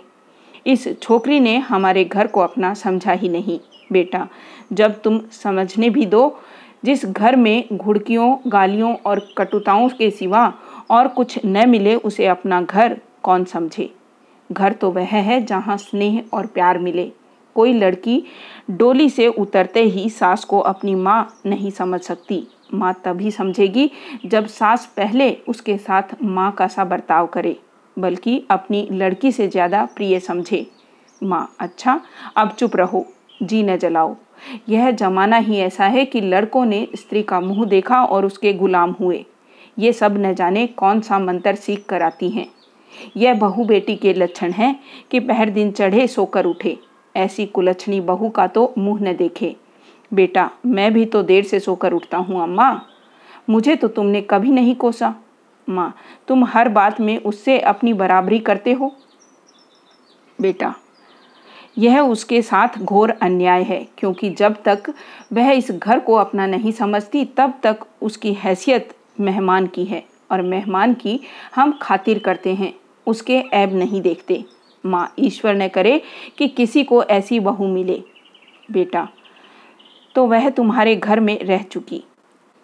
इस 0.67 1.01
छोकरी 1.01 1.39
ने 1.39 1.57
हमारे 1.57 2.05
घर 2.05 2.27
को 2.27 2.39
अपना 2.39 2.73
समझा 2.73 3.11
ही 3.11 3.29
नहीं। 3.29 3.59
बेटा, 3.91 4.27
जब 4.73 5.01
तुम 5.01 5.21
समझने 5.31 5.89
भी 5.89 6.05
दो, 6.05 6.39
जिस 6.85 7.05
घर 7.05 7.35
में 7.35 7.63
घुड़कियों, 7.73 8.37
गालियों 8.47 8.95
और 8.95 9.33
कटुताओं 9.37 9.89
के 9.89 10.11
सिवा 10.11 10.53
और 10.89 11.07
कुछ 11.07 11.39
न 11.45 11.69
मिले 11.69 11.95
उसे 11.95 12.25
अपना 12.25 12.61
घर 12.61 12.99
कौन 13.23 13.45
समझे? 13.45 13.93
घर 14.51 14.73
तो 14.73 14.91
वह 14.91 15.05
है 15.05 15.45
जहाँ 15.45 15.77
स्नेह 15.77 16.23
और 16.33 16.45
प्यार 16.45 16.77
मिले। 16.77 17.11
कोई 17.55 17.73
लड़की 17.73 18.23
डोली 18.71 19.09
से 19.09 19.27
उतरते 19.29 19.83
ही 19.83 20.09
सास 20.09 20.43
को 20.43 20.59
अपनी 20.59 20.95
माँ 20.95 21.41
नहीं 21.45 21.71
समझ 21.71 22.01
सकती। 22.01 22.43
माँ 22.73 22.93
तभी 23.05 23.31
समझेगी 23.31 23.89
जब 24.25 24.45
सास 24.47 24.85
पहले 24.97 25.31
उसके 25.47 25.77
साथ 25.77 26.15
माँ 26.23 26.51
का 26.51 26.67
सा 26.67 26.85
बर्ताव 26.85 27.27
करे, 27.27 27.55
बल्कि 27.97 28.43
अपनी 28.51 28.87
लड़की 28.91 29.31
से 29.31 29.47
ज़्यादा 29.47 29.83
प्रिय 29.95 30.19
समझे। 30.19 30.65
माँ 31.21 31.47
अच्छा 31.59 31.99
अब 32.37 32.51
चुप 32.51 32.75
रहो, 32.75 33.05
जी 33.43 33.63
न 33.63 33.77
जलाओ। 33.77 34.15
यह 34.69 34.89
जमाना 34.91 35.37
ही 35.37 35.57
ऐसा 35.57 35.85
है 35.85 36.05
कि 36.05 36.21
लड़कों 36.21 36.63
ने 36.65 36.87
स्त्री 36.95 37.21
का 37.23 37.39
मुँह 37.39 37.65
देखा 37.65 38.03
और 38.03 38.25
उसके 38.25 38.53
गुलाम 38.53 38.91
हुए। 38.91 39.25
ये 39.77 39.91
सब 39.93 40.17
न 40.17 40.33
जाने 40.35 40.65
कौन 40.67 41.01
सा 41.01 41.19
मंत्र 41.19 41.55
सीख 41.55 41.85
कर 41.89 42.01
आती 42.01 42.29
हैं। 42.29 42.47
यह 43.17 43.33
बहू 43.33 43.65
बेटी 43.65 43.95
के 43.95 44.13
लक्षण 44.13 44.51
हैं 44.51 44.75
कि 45.11 45.19
पहर 45.19 45.49
दिन 45.49 45.71
चढ़े 45.71 46.07
सोकर 46.07 46.45
उठे। 46.45 46.77
ऐसी 47.15 47.45
कुलक्षणी 47.45 47.99
बहू 48.01 48.29
का 48.29 48.47
तो 48.47 48.73
मुँह 48.77 49.01
न 49.03 49.15
देखे। 49.15 49.55
बेटा, 50.13 50.49
मैं 50.65 50.93
भी 50.93 51.05
तो 51.05 51.23
देर 51.23 51.43
से 51.43 51.59
सोकर 51.59 51.93
उठता 51.93 52.17
हूँ, 52.17 52.43
अम्मा। 52.43 52.81
मुझे 53.49 53.75
तो 53.75 53.87
तुमने 53.87 54.21
कभी 54.21 54.51
नहीं 54.51 54.75
कोसा। 54.75 55.15
माँ, 55.67 55.93
तुम 56.27 56.45
हर 56.45 56.69
बात 56.69 57.01
में 57.01 57.17
उससे 57.17 57.59
अपनी 57.59 57.93
बराबरी 57.93 58.39
करते 58.39 58.73
हो। 58.73 58.91
बेटा, 60.41 60.73
यह 61.77 61.99
उसके 62.01 62.41
साथ 62.41 62.77
घोर 62.79 63.09
अन्याय 63.11 63.63
है, 63.63 63.87
क्योंकि 63.97 64.29
जब 64.29 64.55
तक 64.63 64.93
वह 65.33 65.51
इस 65.51 65.71
घर 65.71 65.99
को 65.99 66.13
अपना 66.13 66.47
नहीं 66.47 66.71
समझती, 66.71 67.25
तब 67.25 67.53
तक 67.63 67.85
उसकी 68.01 68.33
हैसियत 68.33 68.95
मेहमान 69.19 69.67
की 69.67 69.85
है, 69.85 70.03
और 70.31 70.41
मेहमान 70.41 70.93
की 70.93 71.19
हम 71.55 71.79
खातिर 71.81 72.19
करते 72.19 72.53
हैं, 72.53 72.73
उसके 73.07 73.37
ऐब 73.53 73.73
नहीं 73.73 74.01
देखते। 74.01 74.45
माँ 74.83 75.13
ईश्वर 75.19 75.55
ने 75.55 75.69
करे 75.69 76.01
कि 76.37 76.47
किसी 76.47 76.83
को 76.83 77.03
ऐसी 77.03 77.39
बहू 77.39 77.67
मिले। 77.67 78.01
बेटा 78.71 79.07
तो 80.15 80.25
वह 80.25 80.49
तुम्हारे 80.49 80.95
घर 80.95 81.19
में 81.19 81.37
रह 81.39 81.63
चुकी। 81.63 82.03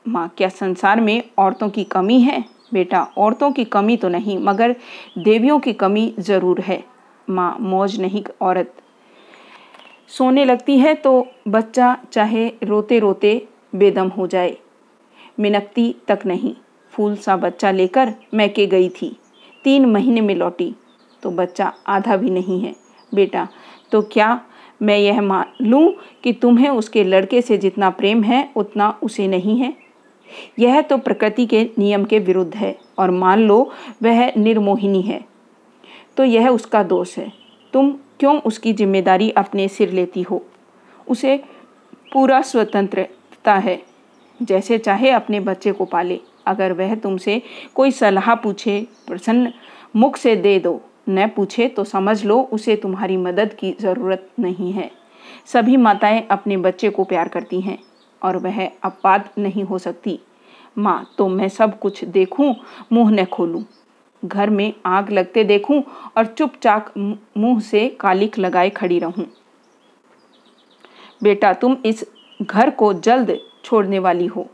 माँ, 0.05 0.27
क्या 0.37 0.49
संसार 0.49 1.01
में 1.01 1.23
औरतों 1.37 1.69
की 1.69 1.83
कमी 1.83 2.19
है? 2.19 2.43
बेटा, 2.73 3.01
औरतों 3.17 3.51
की 3.51 3.63
कमी 3.65 3.97
तो 3.97 4.09
नहीं, 4.09 4.37
मगर 4.37 4.75
देवियों 5.17 5.59
की 5.59 5.73
कमी 5.73 6.13
ज़रूर 6.19 6.61
है। 6.61 6.83
माँ, 7.27 7.57
मौज 7.59 7.99
नहीं, 8.01 8.23
औरत। 8.41 8.73
सोने 10.07 10.45
लगती 10.45 10.77
है 10.77 10.93
तो 10.95 11.27
बच्चा 11.47 11.95
चाहे 12.13 12.47
रोते 12.63 12.99
रोते 12.99 13.47
बेदम 13.75 14.07
हो 14.07 14.27
जाए। 14.27 14.57
मिनकती 15.39 15.95
तक 16.07 16.19
नहीं। 16.25 16.53
फूल 16.93 17.15
सा 17.15 17.35
बच्चा 17.37 17.71
लेकर 17.71 18.13
मैके 18.33 18.65
गई 18.67 18.89
थी। 18.91 19.15
तीन 19.63 19.85
महीने 19.85 20.21
में 20.21 20.35
लौटी। 20.35 20.73
तो 21.23 21.31
बच्चा 21.31 21.71
आधा 21.87 22.15
भी 22.17 22.29
नहीं 22.29 22.59
है। 22.61 22.75
बेटा 23.11 23.47
तो 23.91 24.01
क्या 24.03 24.39
मैं 24.81 24.97
यह 24.97 25.21
मान 25.21 25.45
लूँ 25.61 25.91
कि 26.23 26.33
तुम्हें 26.33 26.69
उसके 26.69 27.03
लड़के 27.03 27.41
से 27.41 27.57
जितना 27.57 27.89
प्रेम 27.91 28.23
है, 28.23 28.49
उतना 28.55 28.89
उसे 29.03 29.27
नहीं 29.27 29.57
है? 29.57 29.73
यह 30.59 30.81
तो 30.81 30.97
प्रकृति 30.97 31.45
के 31.45 31.63
नियम 31.79 32.05
के 32.05 32.19
विरुद्ध 32.19 32.55
है 32.55 32.75
और 32.99 33.11
मान 33.13 33.39
लो 33.39 33.59
वह 34.03 34.31
निर्मोहिनी 34.37 35.01
है 35.01 35.23
तो 36.17 36.23
यह 36.23 36.49
उसका 36.49 36.83
दोष 36.83 37.17
है। 37.17 37.31
तुम 37.73 37.91
क्यों 38.19 38.39
उसकी 38.41 38.73
ज़िम्मेदारी 38.73 39.29
अपने 39.31 39.67
सिर 39.67 39.91
लेती 39.91 40.21
हो? 40.21 40.43
उसे 41.07 41.37
पूरा 42.13 42.41
स्वतंत्रता 42.41 43.53
है, 43.55 43.81
जैसे 44.39 44.77
चाहे 44.77 45.09
अपने 45.11 45.39
बच्चे 45.39 45.71
को 45.71 45.85
पाले। 45.85 46.19
अगर 46.47 46.73
वह 46.73 46.95
तुमसे 46.95 47.41
कोई 47.75 47.91
सलाह 47.91 48.33
पूछे, 48.35 48.79
प्रसन्न 49.07 49.51
मुख 49.95 50.17
से 50.17 50.35
दे 50.35 50.57
दो 50.59 50.81
न 51.09 51.27
पूछे 51.27 51.67
तो 51.67 51.83
समझ 51.83 52.23
लो, 52.25 52.39
उसे 52.41 52.75
तुम्हारी 52.75 53.17
मदद 53.17 53.53
की 53.53 53.75
ज़रूरत 53.81 54.29
नहीं 54.39 54.71
है। 54.73 54.89
सभी 55.45 55.77
माताएँ 55.77 56.25
अपने 56.31 56.57
बच्चे 56.57 56.89
को 56.89 57.03
प्यार 57.03 57.27
करती 57.27 57.61
हैं 57.61 57.77
और 58.21 58.37
वह 58.37 58.65
अपवाद 58.83 59.29
नहीं 59.37 59.63
हो 59.63 59.77
सकती। 59.77 60.19
माँ 60.77 61.13
तो 61.17 61.27
मैं 61.27 61.49
सब 61.49 61.79
कुछ 61.79 62.03
देखूँ, 62.03 62.55
मुँह 62.91 63.11
न 63.11 63.25
खोलूं। 63.25 63.63
घर 64.23 64.49
में 64.49 64.73
आग 64.85 65.09
लगते 65.09 65.43
देखूँ 65.43 65.83
और 66.17 66.25
चुपचाप 66.25 66.93
मुँह 66.97 67.59
से 67.59 67.87
कालिक 67.89 68.37
लगाए 68.39 68.69
खड़ी 68.69 68.99
रहूँ। 68.99 69.25
बेटा, 71.23 71.53
तुम 71.53 71.77
इस 71.85 72.03
घर 72.41 72.69
को 72.69 72.93
जल्द 72.93 73.37
छोड़ने 73.63 73.99
वाली 73.99 74.25
हो। 74.25 74.47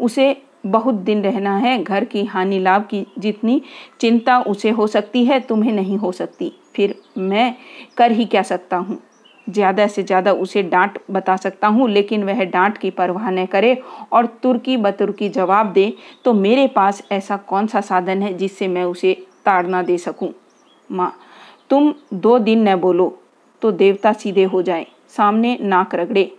उसे 0.00 0.42
बहुत 0.64 0.94
दिन 0.96 1.22
रहना 1.22 1.56
है, 1.56 1.82
घर 1.82 2.04
की 2.04 2.24
हानि 2.24 2.58
लाभ 2.58 2.82
की 2.84 3.06
जितनी 3.18 3.60
चिंता 4.00 4.38
उसे 4.40 4.70
हो 4.70 4.86
सकती 4.86 5.24
है, 5.24 5.40
तुम्हें 5.40 5.72
नहीं 5.72 5.96
हो 5.98 6.12
सकती। 6.12 6.52
फिर 6.76 6.94
मैं 7.18 7.54
कर 7.96 8.12
ही 8.12 8.24
क्या 8.24 8.42
सकता 8.42 8.76
हूँ? 8.76 8.98
ज़्यादा 9.46 9.86
से 9.86 10.02
ज़्यादा 10.02 10.32
उसे 10.32 10.62
डांट 10.62 10.98
बता 11.10 11.36
सकता 11.36 11.68
हूँ, 11.68 11.88
लेकिन 11.88 12.24
वह 12.24 12.44
डांट 12.44 12.76
की 12.78 12.90
परवाह 12.90 13.30
न 13.30 13.46
करे 13.46 13.74
और 14.12 14.26
तुर्की 14.42 14.76
बतुर्की 14.76 15.28
जवाब 15.28 15.72
दे 15.72 15.92
तो 16.24 16.32
मेरे 16.34 16.66
पास 16.66 17.02
ऐसा 17.12 17.36
कौन 17.38 17.66
सा 17.66 17.80
साधन 17.80 18.22
है 18.22 18.32
जिससे 18.34 18.68
मैं 18.68 18.84
उसे 18.84 19.14
ताड़ना 19.44 19.82
दे 19.82 19.98
सकूँ? 19.98 20.32
माँ, 20.90 21.12
तुम 21.70 21.92
दो 22.14 22.38
दिन 22.38 22.68
न 22.68 22.76
बोलो 22.76 23.08
तो 23.62 23.72
देवता 23.72 24.12
सीधे 24.12 24.44
हो 24.44 24.62
जाए, 24.62 24.86
सामने 25.08 25.56
नाक 25.60 25.94
रगड़े। 25.94 26.30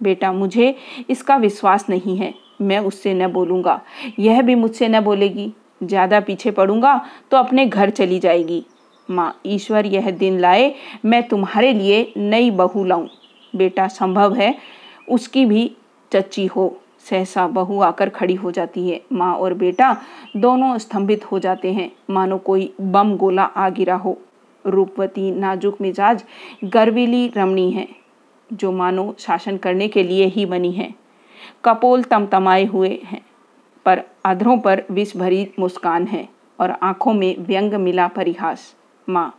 बेटा, 0.00 0.32
मुझे 0.32 0.74
इसका 1.10 1.36
विश्वास 1.36 1.88
नहीं 1.88 2.16
है। 2.16 2.32
मैं 2.60 2.78
उससे 2.78 3.14
न 3.14 3.26
बोलूँगा। 3.28 3.80
यह 4.18 4.42
भी 4.42 4.54
मुझसे 4.54 4.88
न 4.88 5.00
बोलेगी। 5.00 5.52
ज़्यादा 5.82 6.20
पीछे 6.20 6.50
पड़ूँगा 6.50 7.00
तो 7.30 7.36
अपने 7.36 7.66
घर 7.66 7.90
चली 7.90 8.18
जाएगी। 8.18 8.64
माँ, 9.08 9.40
ईश्वर 9.46 9.86
यह 9.86 10.10
दिन 10.10 10.38
लाए, 10.38 10.74
मैं 11.04 11.22
तुम्हारे 11.28 11.72
लिए 11.72 12.12
नई 12.16 12.50
बहू 12.50 12.84
लाऊं। 12.84 13.06
बेटा, 13.54 13.86
संभव 13.88 14.34
है 14.34 14.54
उसकी 15.08 15.44
भी 15.46 15.70
चच्ची 16.12 16.46
हो। 16.46 16.76
सहसा 17.00 17.46
बहू 17.48 17.80
आकर 17.80 18.08
खड़ी 18.08 18.34
हो 18.34 18.50
जाती 18.50 18.88
है। 18.88 19.00
माँ 19.12 19.34
और 19.34 19.54
बेटा 19.54 19.96
दोनों 20.36 20.76
स्तंभित 20.78 21.24
हो 21.32 21.38
जाते 21.38 21.72
हैं। 21.72 21.90
मानो 22.10 22.38
कोई 22.38 22.72
बम 22.80 23.16
गोला 23.16 23.42
आ 23.42 23.68
गिरा 23.68 23.94
हो। 23.94 24.16
रूपवती 24.64 25.30
नाजुक 25.30 25.80
मिजाज 25.80 26.24
गर्वीली 26.64 27.26
रमणी 27.36 27.70
है, 27.70 27.88
जो 28.50 28.72
मानो 28.72 29.14
शासन 29.18 29.56
करने 29.56 29.88
के 29.88 30.02
लिए 30.02 30.26
ही 30.26 30.46
बनी 30.46 30.72
है। 30.72 30.94
कपोल 31.64 32.02
तमतमाए 32.02 32.64
हुए 32.64 33.00
हैं, 33.04 33.22
पर 33.86 34.02
अधरों 34.24 34.58
पर 34.58 34.84
विष 34.90 35.16
भरी 35.16 35.50
मुस्कान 35.58 36.06
है 36.06 36.28
और 36.60 36.70
आँखों 36.70 37.12
में 37.14 37.36
व्यंग 37.38 37.74
मिला 37.74 38.08
परिहास। 38.08 38.74
माँ, 39.08 39.34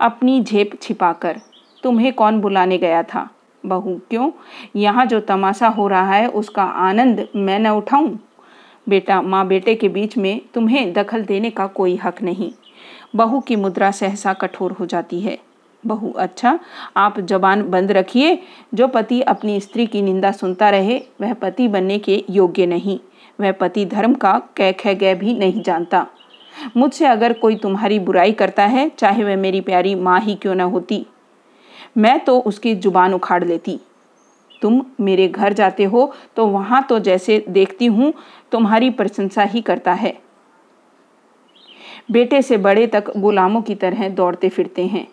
अपनी 0.00 0.42
झेप 0.42 0.70
छिपाकर, 0.82 1.40
तुम्हें 1.82 2.12
कौन 2.12 2.40
बुलाने 2.40 2.78
गया 2.78 3.02
था? 3.02 3.30
बहू, 3.66 4.00
क्यों? 4.10 4.30
यहाँ 4.76 5.06
जो 5.06 5.20
तमाशा 5.20 5.68
हो 5.68 5.88
रहा 5.88 6.14
है, 6.14 6.28
उसका 6.28 6.62
आनंद 6.62 7.28
मैं 7.36 7.58
न 7.58 7.68
उठाऊं? 7.68 8.16
बेटा, 8.88 9.22
माँ 9.22 9.46
बेटे 9.46 9.74
के 9.74 9.88
बीच 9.88 10.16
में 10.16 10.40
तुम्हें 10.54 10.92
दखल 10.92 11.24
देने 11.24 11.50
का 11.50 11.66
कोई 11.66 11.96
हक 11.96 12.22
नहीं। 12.22 12.52
बहू 13.16 13.40
की 13.40 13.56
मुद्रा 13.56 13.90
सहसा 13.90 14.32
कठोर 14.32 14.72
हो 14.72 14.86
जाती 14.86 15.20
है। 15.20 15.38
बहू 15.86 16.10
अच्छा 16.18 16.58
आप 16.96 17.20
जबान 17.22 17.62
बंद 17.70 17.92
रखिए। 17.92 18.38
जो 18.74 18.88
पति 18.88 19.20
अपनी 19.22 19.60
स्त्री 19.60 19.86
की 19.86 20.02
निंदा 20.02 20.32
सुनता 20.32 20.70
रहे, 20.70 21.00
वह 21.20 21.34
पति 21.34 21.68
बनने 21.68 21.98
के 21.98 22.22
योग्य 22.30 22.66
नहीं। 22.66 22.98
वह 23.38 23.52
पति 23.52 23.84
धर्म 23.86 24.14
का 24.14 24.38
कह 24.56 24.72
कह 24.74 24.94
गए 24.94 25.14
भी 25.14 25.34
नहीं 25.34 25.62
जानता। 25.62 26.06
मुझसे 26.76 27.06
अगर 27.06 27.32
कोई 27.34 27.56
तुम्हारी 27.56 27.98
बुराई 28.00 28.32
करता 28.34 28.64
है, 28.66 28.88
चाहे 28.90 29.24
वह 29.24 29.36
मेरी 29.36 29.60
प्यारी 29.60 29.94
माँ 29.96 30.20
ही 30.20 30.34
क्यों 30.34 30.54
न 30.54 30.60
होती, 30.62 31.04
मैं 31.96 32.18
तो 32.20 32.38
उसकी 32.40 32.74
ज़ुबान 32.76 33.14
उखाड़ 33.14 33.44
लेती। 33.44 33.78
तुम 34.62 34.84
मेरे 35.00 35.26
घर 35.28 35.52
जाते 35.52 35.84
हो 35.84 36.12
तो 36.36 36.46
वहाँ 36.46 36.82
तो 36.88 36.98
जैसे 37.00 37.44
देखती 37.48 37.86
हूँ, 37.86 38.12
तुम्हारी 38.52 38.90
प्रशंसा 38.90 39.42
ही 39.44 39.60
करता 39.62 39.92
है। 39.94 40.16
बेटे 42.10 42.40
से 42.42 42.56
बड़े 42.58 42.86
तक 42.86 43.10
गुलामों 43.16 43.62
की 43.62 43.74
तरह 43.74 44.08
दौड़ते 44.10 44.48
फिरते 44.48 44.86
हैं। 44.86 45.06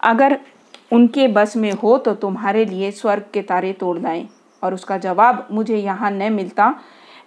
अगर 0.00 0.38
उनके 0.92 1.26
बस 1.28 1.56
में 1.56 1.72
हो 1.72 1.96
तो 1.98 2.14
तुम्हारे 2.14 2.64
लिए 2.64 2.90
स्वर्ग 2.90 3.24
के 3.34 3.42
तारे 3.42 3.72
तोड़ 3.72 3.98
दाएँ 3.98 4.26
और 4.62 4.74
उसका 4.74 4.98
जवाब, 4.98 5.46
मुझे 5.52 5.76
यहाँ 5.76 6.10
न 6.10 6.32
मिलता 6.32 6.74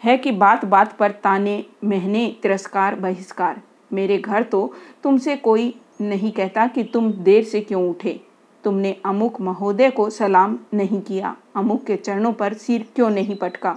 है 0.04 0.17
कि 0.17 0.32
बात 0.32 0.65
बात 0.65 0.97
पर 0.97 1.12
ताने 1.13 1.63
महने, 1.84 2.28
तिरस्कार, 2.41 2.95
बहिष्कार। 2.95 3.62
मेरे 3.93 4.17
घर 4.17 4.43
तो 4.43 4.73
तुमसे 5.04 5.36
कोई 5.36 5.73
नहीं 6.01 6.32
कहता 6.32 6.67
कि 6.67 6.84
तुम 6.84 7.12
देर 7.13 7.43
से 7.43 7.62
क्यों 7.62 7.89
उठे। 7.89 8.19
तुमने 8.63 8.95
अमुक 9.06 9.39
महोदय 9.41 9.89
को 9.89 10.10
सलाम 10.10 10.58
नहीं 10.73 11.01
किया। 11.01 11.36
अमुक 11.56 11.84
के 11.86 11.95
चरणों 11.95 12.34
पर 12.34 12.54
सिर 12.54 12.86
क्यों 12.95 13.10
नहीं 13.10 13.36
पटका? 13.36 13.75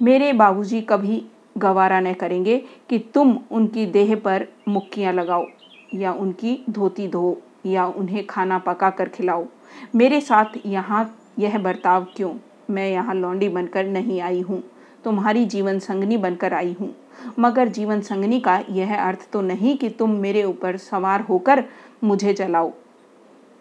मेरे 0.00 0.32
बाबूजी 0.32 0.80
कभी 0.80 1.22
गवारा 1.58 2.00
न 2.00 2.12
करेंगे 2.12 2.56
कि 2.90 2.98
तुम 3.14 3.38
उनकी 3.50 3.86
देह 3.86 4.14
पर 4.16 4.46
मुक्कियाँ 4.68 5.12
लगाओ 5.12 5.46
या 5.94 6.12
उनकी 6.12 6.58
धोती 6.70 7.08
धो। 7.08 7.40
या 7.68 7.86
उन्हें 7.86 8.26
खाना 8.26 8.58
पका 8.58 8.90
कर 8.90 9.08
खिलाओ। 9.08 9.46
मेरे 9.94 10.20
साथ 10.20 10.66
यहाँ 10.66 11.04
यह 11.38 11.58
बर्ताव 11.58 12.06
क्यों? 12.16 12.34
मैं 12.70 12.88
यहाँ 12.90 13.14
लौंडी 13.14 13.48
बनकर 13.48 13.86
नहीं 13.86 14.20
आई 14.20 14.40
हूँ। 14.40 14.62
तुम्हारी 15.04 15.44
जीवन 15.44 15.78
संगनी 15.78 16.16
बनकर 16.16 16.54
आई 16.54 16.76
हूँ। 16.80 16.94
मगर 17.38 17.68
जीवन 17.68 18.00
संगनी 18.00 18.40
का 18.40 18.58
यह 18.70 18.96
अर्थ 18.98 19.28
तो 19.32 19.40
नहीं 19.40 19.76
कि 19.78 19.88
तुम 19.88 20.10
मेरे 20.10 20.44
ऊपर 20.44 20.76
सवार 20.76 21.20
होकर 21.20 21.64
मुझे 22.04 22.34
चलाओ 22.34 22.72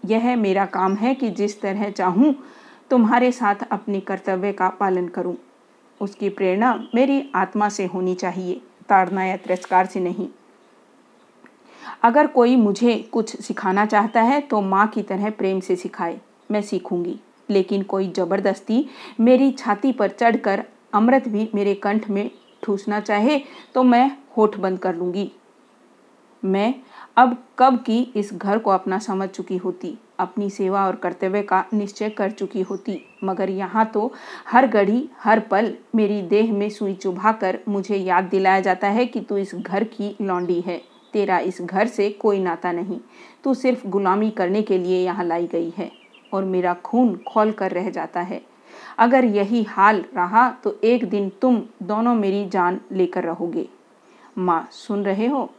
यह 0.06 0.36
मेरा 0.36 0.66
काम 0.66 0.96
है 0.96 1.14
कि 1.16 1.30
जिस 1.30 1.62
तरह 1.62 1.90
चाहूँ, 1.90 2.34
तुम्हारे 2.90 3.32
साथ 3.32 3.68
अपने 3.72 4.00
कर्तव्य 4.00 4.52
का 4.52 4.70
पालन 4.70 5.08
करूँ। 5.08 5.36
उसकी 6.02 6.30
प्रेरणा 6.30 6.74
मेरी 6.96 7.24
आत्मा 7.36 7.70
से 7.70 7.86
होनी 7.86 8.16
चाहिए। 8.16 8.62
ताड़ना 8.90 9.24
या 9.26 9.38
तिरस्कार 9.38 9.86
से 9.86 10.00
नहीं। 10.00 10.28
अगर 12.04 12.28
कोई 12.28 12.56
मुझे 12.56 12.96
कुछ 13.12 13.36
सिखाना 13.38 13.86
चाहता 13.86 14.22
है 14.22 14.40
तो 14.42 14.62
माँ 14.62 14.88
की 14.88 15.02
तरह 15.04 15.30
प्रेम 15.30 15.60
से 15.60 15.76
सिखाए, 15.76 16.20
मैं 16.50 16.62
सीखूँगी। 16.62 17.20
लेकिन 17.50 17.84
कोई 17.84 18.08
ज़बरदस्ती 18.10 18.86
मेरी 19.20 19.52
छाती 19.52 19.92
पर 19.92 20.10
चढ़कर 20.10 20.64
अमृत 20.94 21.28
भी 21.28 21.50
मेरे 21.56 21.74
कंठ 21.76 22.10
में 22.10 22.30
ठूसना 22.64 23.00
चाहे 23.00 23.40
तो 23.76 23.84
मैं 23.84 24.12
होठ 24.38 24.58
बंद 24.58 24.80
कर 24.80 24.96
लूँगी। 24.96 25.32
मैं 26.44 26.74
अब 27.18 27.36
कब 27.60 27.78
की 27.78 28.00
इस 28.16 28.30
घर 28.34 28.58
को 28.58 28.72
अपना 28.72 28.98
समझ 29.00 29.28
चुकी 29.30 29.58
होती, 29.58 29.98
अपनी 30.20 30.50
सेवा 30.50 30.86
और 30.88 30.96
कर्तव्य 30.96 31.42
का 31.44 31.64
निश्चय 31.74 32.10
कर 32.10 32.32
चुकी 32.32 32.62
होती, 32.62 33.00
मगर 33.24 33.50
यहाँ 33.50 33.86
तो 33.86 34.12
हर 34.48 34.68
घड़ी, 34.68 35.10
हर 35.20 35.40
पल 35.42 35.74
मेरी 35.96 36.22
देह 36.24 36.52
में 36.54 36.70
सुई 36.70 36.94
चुभाकर 36.96 37.60
मुझे 37.68 37.96
याद 37.96 38.24
दिलाया 38.24 38.60
जाता 38.60 38.88
है 38.90 39.06
कि 39.06 39.20
तू 39.20 39.38
इस 39.38 39.56
घर 39.56 39.84
की 39.86 40.16
लौंडी 40.22 40.60
है। 40.62 40.82
तेरा 41.14 41.38
इस 41.40 41.62
घर 41.62 41.88
से 41.88 42.10
कोई 42.12 42.40
नाता 42.40 42.72
नहीं। 42.72 43.00
तू 43.44 43.54
सिर्फ़ 43.54 43.88
गुलामी 43.88 44.30
करने 44.32 44.62
के 44.62 44.78
लिए 44.78 45.04
यहाँ 45.06 45.26
लाई 45.26 45.48
गई 45.48 45.74
है 45.78 45.92
और 46.34 46.44
मेरा 46.46 46.74
खून 46.76 47.16
खोल 47.28 47.52
कर 47.52 47.72
रह 47.72 47.90
जाता 47.90 48.22
है। 48.22 48.42
अगर 48.98 49.26
यही 49.26 49.64
हाल 49.64 50.04
रहा 50.16 50.50
तो 50.64 50.80
एक 50.84 51.06
दिन 51.10 51.30
तुम 51.42 51.62
दोनों 51.84 52.16
मेरी 52.16 52.48
जान 52.50 52.80
लेकर 52.92 53.24
रहोगे। 53.24 53.68
माँ, 54.38 54.68
सुन 54.72 55.04
रहे 55.06 55.28
हो? 55.28 55.50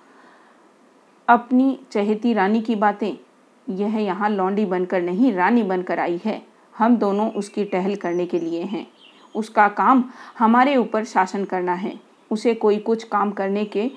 अपनी 1.28 1.78
चहेती 1.92 2.32
रानी 2.32 2.60
की 2.62 2.74
बातें। 2.74 3.16
यह 3.66 3.96
यहाँ 3.96 4.28
लौंडी 4.30 4.64
बनकर 4.64 5.02
नहीं, 5.02 5.32
रानी 5.32 5.62
बनकर 5.62 5.98
आई 5.98 6.20
है। 6.24 6.42
हम 6.74 6.96
दोनों 6.96 7.30
उसकी 7.32 7.64
टहल 7.64 7.96
करने 7.96 8.26
के 8.26 8.38
लिए 8.38 8.62
हैं। 8.62 8.86
उसका 9.34 9.68
काम 9.68 10.04
हमारे 10.38 10.76
ऊपर 10.76 11.04
शासन 11.04 11.44
करना 11.44 11.72
है। 11.72 11.98
उसे 12.30 12.54
कोई 12.54 12.78
कुछ 12.78 13.04
काम 13.04 13.30
करने 13.30 13.64
के 13.64 13.88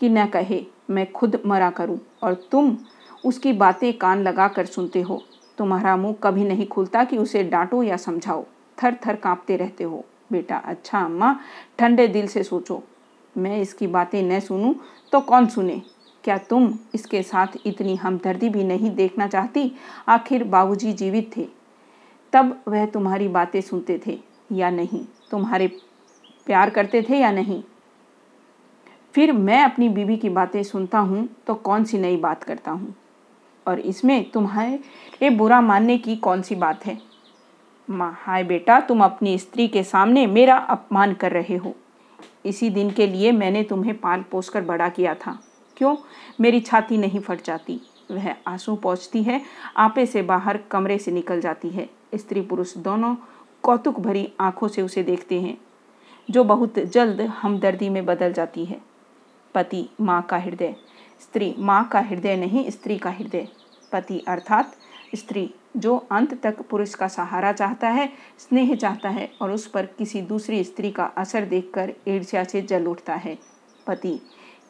कि 0.00 0.08
न 0.08 0.26
कहे। 0.26 0.64
मैं 0.90 1.12
खुद 1.12 1.42
मरा 1.46 1.70
करूँ 1.70 1.98
और 2.22 2.34
तुम 2.34 2.76
उसकी 3.24 3.52
बातें 3.52 3.92
कान 3.98 4.22
लगा 4.22 4.48
कर 4.48 4.66
सुनते 4.66 5.00
हो। 5.00 5.22
तुम्हारा 5.58 5.96
मुँह 5.96 6.14
कभी 6.22 6.44
नहीं 6.44 6.66
खुलता 6.66 7.04
कि 7.04 7.16
उसे 7.16 7.42
डांटो 7.44 7.82
या 7.82 7.96
समझाओ। 7.96 8.44
थर 8.78 8.96
थर 9.06 9.16
कांपते 9.16 9.56
रहते 9.56 9.84
हो। 9.84 10.04
बेटा 10.32 10.56
अच्छा 10.56 11.00
अम्मा, 11.00 11.36
ठंडे 11.78 12.08
दिल 12.08 12.26
से 12.26 12.42
सोचो। 12.42 12.82
मैं 13.38 13.60
इसकी 13.60 13.86
बातें 13.86 14.22
न 14.22 14.40
सुनूं 14.40 14.74
तो 15.12 15.20
कौन 15.20 15.46
सुने? 15.46 15.82
क्या 16.24 16.38
तुम 16.38 16.74
इसके 16.94 17.22
साथ 17.22 17.46
इतनी 17.66 17.96
हमदर्दी 17.96 18.48
भी 18.48 18.64
नहीं 18.64 18.90
देखना 18.90 19.26
चाहती? 19.26 19.72
आखिर 20.08 20.44
बाबूजी 20.44 20.92
जीवित 20.92 21.30
थे। 21.36 21.48
तब 22.32 22.60
वह 22.68 22.86
तुम्हारी 22.86 23.28
बातें 23.28 23.60
सुनते 23.60 24.00
थे 24.06 24.18
या 24.52 24.70
नहीं? 24.70 25.04
तुम्हारे 25.30 25.68
प्यार 26.46 26.70
करते 26.70 27.02
थे 27.02 27.18
या 27.18 27.30
नहीं? 27.30 27.62
फिर 29.16 29.32
मैं 29.32 29.64
अपनी 29.64 29.88
बीवी 29.88 30.16
की 30.16 30.28
बातें 30.28 30.62
सुनता 30.62 30.98
हूँ 30.98 31.28
तो 31.46 31.54
कौन 31.54 31.84
सी 31.84 31.98
नई 31.98 32.16
बात 32.16 32.42
करता 32.42 32.70
हूँ? 32.70 32.94
और 33.66 33.80
इसमें 33.80 34.30
तुम्हारे 34.30 35.30
बुरा 35.30 35.60
मानने 35.60 35.98
की 35.98 36.16
कौन 36.16 36.42
सी 36.42 36.54
बात 36.54 36.86
है? 36.86 37.02
माँ, 37.90 38.18
हाय 38.22 38.44
बेटा, 38.44 38.80
तुम 38.80 39.04
अपनी 39.04 39.38
स्त्री 39.38 39.68
के 39.68 39.82
सामने 39.82 40.26
मेरा 40.26 40.56
अपमान 40.56 41.12
कर 41.12 41.32
रहे 41.32 41.56
हो। 41.56 41.74
इसी 42.46 42.70
दिन 42.70 42.90
के 42.90 43.06
लिए 43.06 43.32
मैंने 43.32 43.62
तुम्हें 43.62 43.98
पाल 43.98 44.22
पोस 44.22 44.48
कर 44.48 44.62
बड़ा 44.62 44.88
किया 44.88 45.14
था। 45.14 45.38
क्यों? 45.76 45.96
मेरी 46.40 46.60
छाती 46.60 46.98
नहीं 46.98 47.20
फट 47.20 47.42
जाती। 47.44 47.80
वह 48.10 48.34
आँसू 48.46 48.76
पहुँचती 48.76 49.22
है, 49.22 49.40
आपे 49.76 50.06
से 50.06 50.22
बाहर 50.22 50.56
कमरे 50.56 50.98
से 50.98 51.10
निकल 51.10 51.40
जाती 51.40 51.68
है। 51.68 51.90
स्त्री 52.14 52.40
पुरुष 52.40 52.76
दोनों 52.76 53.16
कौतुक 53.62 54.00
भरी 54.00 54.32
आँखों 54.40 54.68
से 54.68 54.82
उसे 54.82 55.02
देखते 55.02 55.40
हैं। 55.40 55.58
जो 56.30 56.44
बहुत 56.44 56.78
जल्द 56.78 57.20
हमदर्दी 57.20 57.88
में 57.88 58.06
बदल 58.06 58.32
जाती 58.32 58.64
है। 58.64 58.95
पति 59.56 59.88
माँ 60.00 60.20
का 60.22 60.36
हृदय। 60.36 60.74
स्त्री 61.20 61.54
माँ 61.58 61.84
का 61.88 62.00
हृदय 62.00 62.36
नहीं, 62.36 62.70
स्त्री 62.70 62.96
का 62.98 63.10
हृदय। 63.10 63.46
पति 63.92 64.18
अर्थात 64.28 64.76
स्त्री, 65.14 65.48
जो 65.76 65.96
अंत 66.12 66.34
तक 66.42 66.60
पुरुष 66.60 66.94
का 66.94 67.08
सहारा 67.08 67.52
चाहता 67.52 67.88
है, 67.88 68.08
स्नेह 68.38 68.74
चाहता 68.74 69.08
है 69.08 69.28
और 69.42 69.50
उस 69.50 69.66
पर 69.66 69.86
किसी 69.98 70.22
दूसरी 70.22 70.62
स्त्री 70.64 70.90
का 70.90 71.04
असर 71.16 71.44
देखकर 71.44 71.92
ईर्ष्या 72.08 72.44
से 72.44 72.62
जल 72.62 72.86
उठता 72.86 73.14
है। 73.14 73.36
पति, 73.86 74.18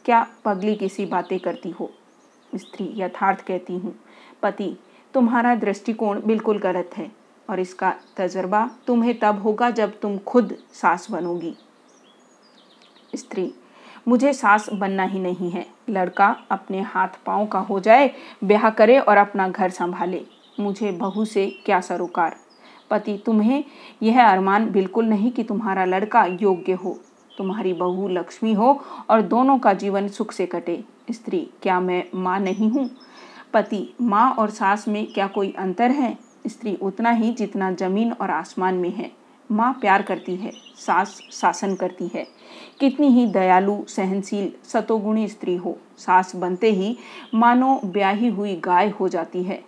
क्या 0.04 0.26
पगली 0.44 0.74
किसी 0.74 1.06
बातें 1.06 1.38
करती 1.40 1.70
हो? 1.70 1.90
स्त्री 2.52 2.90
यथार्थ 2.96 3.46
कहती 3.46 3.78
हूँ, 3.78 3.94
पति, 4.42 4.76
तुम्हारा 5.14 5.54
दृष्टिकोण 5.56 6.22
बिल्कुल 6.26 6.58
गलत 6.58 6.90
है 6.96 7.10
और 7.48 7.60
इसका 7.60 7.94
तजर्बा 8.16 8.68
तुम्हें 8.86 9.18
तब 9.18 9.42
होगा 9.42 9.70
जब 9.70 10.00
तुम 10.00 10.18
खुद 10.18 10.56
सास 10.72 11.10
बनोगी। 11.10 11.56
स्त्री 13.16 13.52
मुझे 14.08 14.32
सास 14.32 14.70
बनना 14.72 15.02
ही 15.02 15.18
नहीं 15.18 15.50
है। 15.50 15.66
लड़का 15.90 16.36
अपने 16.50 16.80
हाथ 16.80 17.08
पाँव 17.26 17.46
का 17.46 17.58
हो 17.58 17.80
जाए, 17.80 18.10
ब्याह 18.44 18.70
करे 18.70 18.98
और 18.98 19.16
अपना 19.16 19.48
घर 19.48 19.70
संभाले। 19.70 20.24
मुझे 20.60 20.92
बहू 20.92 21.24
से 21.24 21.46
क्या 21.64 21.80
सरोकार? 21.80 22.36
पति 22.90 23.22
तुम्हें, 23.26 23.64
यह 24.02 24.26
अरमान 24.26 24.70
बिल्कुल 24.70 25.04
नहीं 25.04 25.30
कि 25.30 25.42
तुम्हारा 25.42 25.84
लड़का 25.84 26.24
योग्य 26.24 26.72
हो। 26.72 27.00
तुम्हारी 27.38 27.72
बहू 27.72 28.08
लक्ष्मी 28.08 28.52
हो 28.52 28.84
और 29.10 29.22
दोनों 29.22 29.58
का 29.58 29.72
जीवन 29.72 30.08
सुख 30.08 30.32
से 30.32 30.46
कटे। 30.46 30.84
स्त्री, 31.10 31.50
क्या 31.62 31.80
मैं 31.80 32.04
माँ 32.14 32.40
नहीं 32.40 32.70
हूँ? 32.70 32.90
पति, 33.52 33.94
माँ 34.00 34.30
और 34.30 34.50
सास 34.50 34.88
में 34.88 35.12
क्या 35.12 35.26
कोई 35.26 35.54
अंतर 35.58 35.90
है? 35.90 36.18
स्त्री 36.46 36.78
उतना 36.82 37.10
ही 37.10 37.32
जितना 37.32 37.72
ज़मीन 37.72 38.12
और 38.12 38.30
आसमान 38.30 38.74
में 38.74 38.90
है। 38.90 39.25
माँ 39.50 39.72
प्यार 39.72 40.02
करती 40.02 40.36
है, 40.36 40.52
सास 40.76 41.20
शासन 41.32 41.74
करती 41.74 42.10
है। 42.14 42.26
कितनी 42.80 43.06
ही 43.06 43.26
दयालु, 43.26 43.76
सहनशील, 43.88 44.52
सतोगुणी 44.64 45.28
स्त्री 45.28 45.56
हो, 45.56 45.78
सास 45.98 46.36
बनते 46.36 46.70
ही 46.70 46.96
मानो 47.34 47.80
ब्याही 47.84 48.28
हुई 48.28 48.56
गाय 48.56 48.88
हो 48.88 49.08
जाती 49.08 49.42
है। 49.42 49.62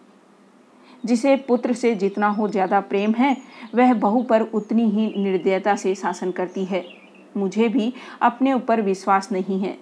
जिसे 1.05 1.37
पुत्र 1.37 1.73
से 1.73 1.95
जितना 1.95 2.29
हो 2.29 2.49
ज़्यादा 2.49 2.81
प्रेम 2.81 3.13
है, 3.13 3.37
वह 3.75 3.95
बहू 3.95 4.23
पर 4.23 4.43
उतनी 4.43 4.89
ही 4.91 5.13
निर्दयता 5.17 5.77
से 5.77 5.95
शासन 5.95 6.31
करती 6.31 6.65
है। 6.65 6.85
मुझे 7.37 7.69
भी 7.69 7.93
अपने 8.23 8.53
ऊपर 8.53 8.81
विश्वास 8.81 9.33
नहीं 9.33 9.61
है। 9.61 9.79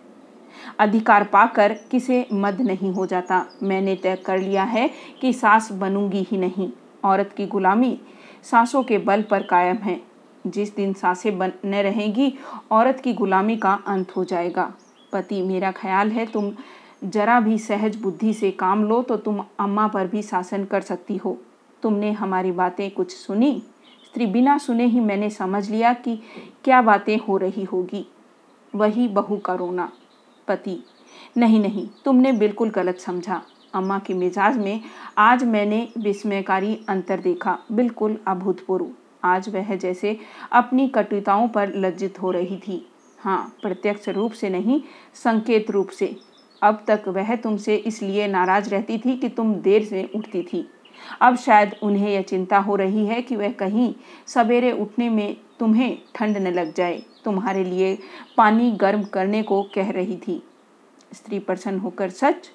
अधिकार 0.79 1.25
पाकर 1.25 1.73
किसे 1.91 2.27
मद 2.33 2.61
नहीं 2.61 2.93
हो 2.93 3.07
जाता। 3.07 3.45
मैंने 3.63 3.95
तय 3.95 4.17
कर 4.17 4.39
लिया 4.39 4.65
है 4.65 4.91
कि 5.21 5.33
सास 5.33 5.73
बनूँगी 5.73 6.27
ही 6.31 6.37
नहीं। 6.37 6.71
औरत 7.05 7.35
की 7.37 7.47
गुलामी 7.47 7.99
सांसों 8.51 8.83
के 8.83 8.99
बल 8.99 9.23
पर 9.23 9.43
कायम 9.43 9.77
है। 9.77 10.01
जिस 10.47 10.75
दिन 10.77 10.93
साँसें 10.93 11.39
बने 11.39 11.83
रहेंगी, 11.83 12.33
औरत 12.71 13.01
की 13.01 13.13
गुलामी 13.13 13.57
का 13.57 13.73
अंत 13.87 14.17
हो 14.17 14.25
जाएगा। 14.25 14.73
पति, 15.13 15.43
मेरा 15.43 15.71
ख्याल 15.73 16.11
है 16.11 16.27
तुम 16.27 16.53
जरा 17.05 17.41
भी 17.41 17.59
सहज 17.59 17.97
बुद्धि 17.97 18.33
से 18.35 18.51
काम 18.51 18.85
लो 18.85 19.03
तो 19.03 19.17
तुम 19.17 19.45
अम्मा 19.59 19.87
पर 19.89 20.07
भी 20.07 20.23
शासन 20.23 20.65
कर 20.65 20.81
सकती 20.81 21.17
हो। 21.17 21.37
तुमने 21.83 22.13
हमारी 22.13 22.53
बातें 22.53 22.91
कुछ 22.91 23.17
सुनी? 23.17 23.63
स्त्री, 24.07 24.27
बिना 24.27 24.59
सुने 24.59 24.85
ही 24.85 25.01
मैंने 25.01 25.31
समझ 25.31 25.71
लिया 25.71 25.93
कि 25.93 26.17
क्या 26.65 26.81
बातें 26.83 27.17
हो 27.19 27.37
रही 27.37 27.65
होगी। 27.65 28.07
वही 28.75 29.09
बहू 29.09 29.37
का 29.37 29.55
रोना। 29.55 29.91
पति, 30.49 30.79
नहीं 31.37 31.61
नहीं, 31.61 31.89
तुमने 32.05 32.33
बिल्कुल 32.33 32.71
गलत 32.71 32.99
समझा। 32.99 33.43
अम्मा 33.77 33.99
के 33.99 34.15
मिजाज 34.15 34.57
में 34.59 34.81
आज 35.19 35.45
मैंने 35.45 35.89
विस्मयकारी 35.99 36.79
अंतर 36.89 37.21
देखा। 37.21 37.59
बिल्कुल 37.73 38.19
अभूतपूर्व। 38.27 38.87
आज 39.25 39.49
वह 39.49 39.75
जैसे 39.77 40.19
अपनी 40.53 40.89
कटुताओं 40.89 41.49
पर 41.49 41.73
लज्जित 41.75 42.23
हो 42.23 42.31
रही 42.31 42.57
थी। 42.57 42.87
हाँ 43.19 43.57
प्रत्यक्ष 43.63 44.09
रूप 44.09 44.33
से 44.33 44.49
नहीं, 44.49 44.81
संकेत 45.15 45.71
रूप 45.71 45.89
से। 45.89 46.17
अब 46.63 46.85
तक 46.89 47.05
वह 47.09 47.37
तुमसे 47.37 47.77
इसलिए 47.77 48.29
नाराज़ 48.29 48.71
रहती 48.71 48.99
थी 48.99 49.17
कि 49.17 49.29
तुम 49.29 49.55
देर 49.55 49.85
से 49.85 50.11
उठती 50.17 50.43
थी। 50.43 50.69
अब 51.21 51.37
शायद 51.37 51.75
उन्हें 51.83 52.11
यह 52.11 52.23
चिंता 52.23 52.59
हो 52.59 52.77
रही 52.77 53.07
है 53.07 53.23
कि 53.23 53.37
वह 53.37 53.53
कहीं 53.53 53.95
सवेरे 54.27 54.73
उठने 54.73 55.09
में 55.09 55.37
तुम्हें 55.61 55.99
ठंड 56.15 56.37
न 56.37 56.47
लग 56.47 56.75
जाए। 56.75 57.03
तुम्हारे 57.25 57.65
लिए 57.65 57.99
पानी 58.37 58.71
गर्म 58.71 59.03
करने 59.03 59.43
को 59.43 59.63
कह 59.75 59.91
रही 59.91 60.17
थी। 60.17 60.43
स्त्री 61.15 61.39
प्रसन्न 61.39 61.79
होकर, 61.79 62.11
सच? 62.11 62.51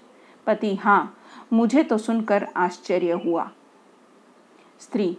पति 0.48 0.74
हाँ 0.76 1.18
मुझे 1.54 1.84
तो 1.84 1.98
सुनकर 1.98 2.48
आश्चर्य 2.58 3.12
हुआ। 3.26 3.50
स्त्री 4.80 5.16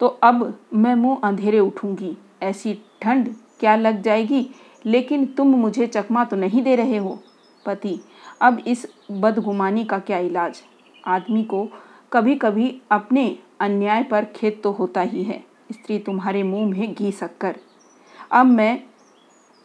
तो 0.00 0.06
अब 0.06 0.58
मैं 0.74 0.94
मुँह 0.94 1.20
अंधेरे 1.24 1.60
उठूँगी, 1.60 2.16
ऐसी 2.42 2.74
ठंड 3.02 3.34
क्या 3.60 3.76
लग 3.76 4.02
जाएगी? 4.02 4.48
लेकिन 4.86 5.24
तुम 5.26 5.54
मुझे 5.56 5.86
चकमा 5.86 6.24
तो 6.24 6.36
नहीं 6.36 6.62
दे 6.62 6.74
रहे 6.76 6.96
हो। 6.96 7.18
पति, 7.66 8.00
अब 8.40 8.58
इस 8.58 8.86
बदगुमानी 9.10 9.84
का 9.84 9.98
क्या 9.98 10.18
इलाज? 10.18 10.62
आदमी 11.06 11.42
को 11.44 11.66
कभी 12.12 12.34
कभी 12.34 12.80
अपने 12.90 13.38
अन्याय 13.60 14.02
पर 14.02 14.24
खेत 14.36 14.62
तो 14.62 14.72
होता 14.72 15.00
ही 15.00 15.22
है। 15.22 15.44
स्त्री 15.72 15.98
तुम्हारे 15.98 16.42
मुँह 16.42 16.70
में 16.70 16.94
घी 16.94 17.12
शक्कर 17.12 17.56
अब 18.30 18.46
मैं 18.46 18.82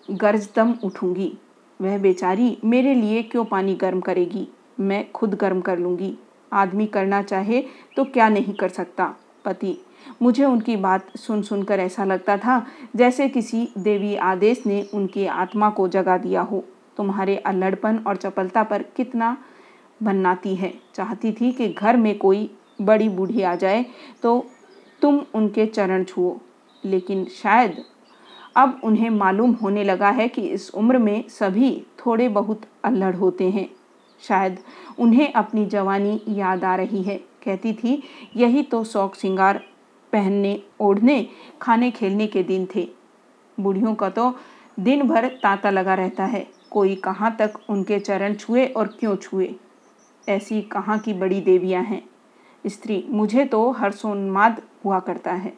गर्जदम 0.07 0.73
उठूँगी। 0.83 1.33
वह 1.81 1.97
बेचारी 1.97 2.57
मेरे 2.65 2.93
लिए 2.93 3.21
क्यों 3.23 3.45
पानी 3.45 3.75
गर्म 3.75 3.99
करेगी? 4.01 4.47
मैं 4.79 5.11
खुद 5.11 5.33
गर्म 5.35 5.61
कर 5.61 5.79
लूँगी। 5.79 6.13
आदमी 6.51 6.85
करना 6.87 7.21
चाहे 7.23 7.63
तो 7.97 8.03
क्या 8.05 8.27
नहीं 8.29 8.53
कर 8.53 8.69
सकता, 8.69 9.05
पति। 9.45 9.77
मुझे 10.21 10.45
उनकी 10.45 10.75
बात 10.77 11.17
सुन 11.17 11.41
सुनकर 11.41 11.79
ऐसा 11.79 12.03
लगता 12.03 12.37
था 12.37 12.65
जैसे 12.95 13.27
किसी 13.29 13.67
देवी 13.77 14.15
आदेश 14.15 14.65
ने 14.65 14.81
उनकी 14.93 15.25
आत्मा 15.25 15.69
को 15.69 15.87
जगा 15.87 16.17
दिया 16.17 16.41
हो। 16.41 16.63
तुम्हारे 16.97 17.35
अल्लड़पन 17.37 17.97
और 18.07 18.15
चपलता 18.15 18.63
पर 18.63 18.83
कितना 18.95 19.35
बनाती 20.01 20.55
है। 20.55 20.73
चाहती 20.95 21.31
थी 21.31 21.51
कि 21.51 21.67
घर 21.69 21.97
में 21.97 22.17
कोई 22.17 22.49
बड़ी 22.81 23.09
बूढ़ी 23.09 23.41
आ 23.41 23.55
जाए 23.55 23.85
तो 24.23 24.45
तुम 25.01 25.21
उनके 25.33 25.65
चरण 25.65 26.03
छुओ, 26.03 26.37
लेकिन 26.83 27.25
शायद 27.33 27.83
अब 28.55 28.81
उन्हें 28.83 29.09
मालूम 29.09 29.51
होने 29.51 29.83
लगा 29.83 30.09
है 30.09 30.27
कि 30.27 30.41
इस 30.41 30.71
उम्र 30.75 30.97
में 30.97 31.27
सभी 31.27 31.83
थोड़े 32.05 32.29
बहुत 32.29 32.61
अल्लड़ 32.83 33.15
होते 33.15 33.49
हैं। 33.49 33.69
शायद 34.21 34.59
उन्हें 34.99 35.33
अपनी 35.33 35.65
जवानी 35.65 36.21
याद 36.27 36.63
आ 36.63 36.75
रही 36.75 37.03
है। 37.03 37.17
कहती 37.17 37.73
थी, 37.73 38.03
यही 38.35 38.63
तो 38.63 38.83
शौक 38.83 39.15
सिंगार 39.15 39.63
पहनने, 40.11 40.63
ओढ़ने, 40.79 41.27
खाने, 41.61 41.91
खेलने 41.91 42.27
के 42.27 42.43
दिन 42.43 42.67
थे। 42.75 42.89
बूढ़ियों 43.59 43.95
का 43.95 44.09
तो 44.09 44.35
दिन 44.79 45.07
भर 45.07 45.27
तांता 45.27 45.69
लगा 45.69 45.93
रहता 45.93 46.25
है। 46.25 46.47
कोई 46.71 46.95
कहाँ 46.95 47.35
तक 47.39 47.53
उनके 47.69 47.99
चरण 47.99 48.33
छुए 48.33 48.65
और 48.65 48.87
क्यों 48.87 49.15
छुए? 49.15 49.55
ऐसी 50.29 50.61
कहाँ 50.61 50.99
की 50.99 51.13
बड़ी 51.13 51.41
देवियाँ 51.41 51.83
हैं। 51.83 52.09
स्त्री, 52.67 53.05
मुझे 53.09 53.45
तो 53.45 53.71
हर्षोन्माद 53.71 54.61
हुआ 54.85 54.99
करता 54.99 55.33
है। 55.33 55.53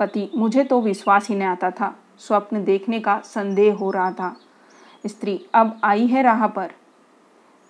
पति, 0.00 0.30
मुझे 0.36 0.64
तो 0.64 0.80
विश्वास 0.80 1.28
ही 1.28 1.34
नहीं 1.34 1.48
आता 1.48 1.70
था। 1.70 1.98
स्वप्न 2.18 2.64
देखने 2.64 3.00
का 3.00 3.20
संदेह 3.24 3.74
हो 3.74 3.90
रहा 3.90 4.12
था। 4.12 4.36
स्त्री, 5.06 5.46
अब 5.54 5.80
आई 5.84 6.06
है 6.06 6.22
राह 6.22 6.46
पर। 6.46 6.72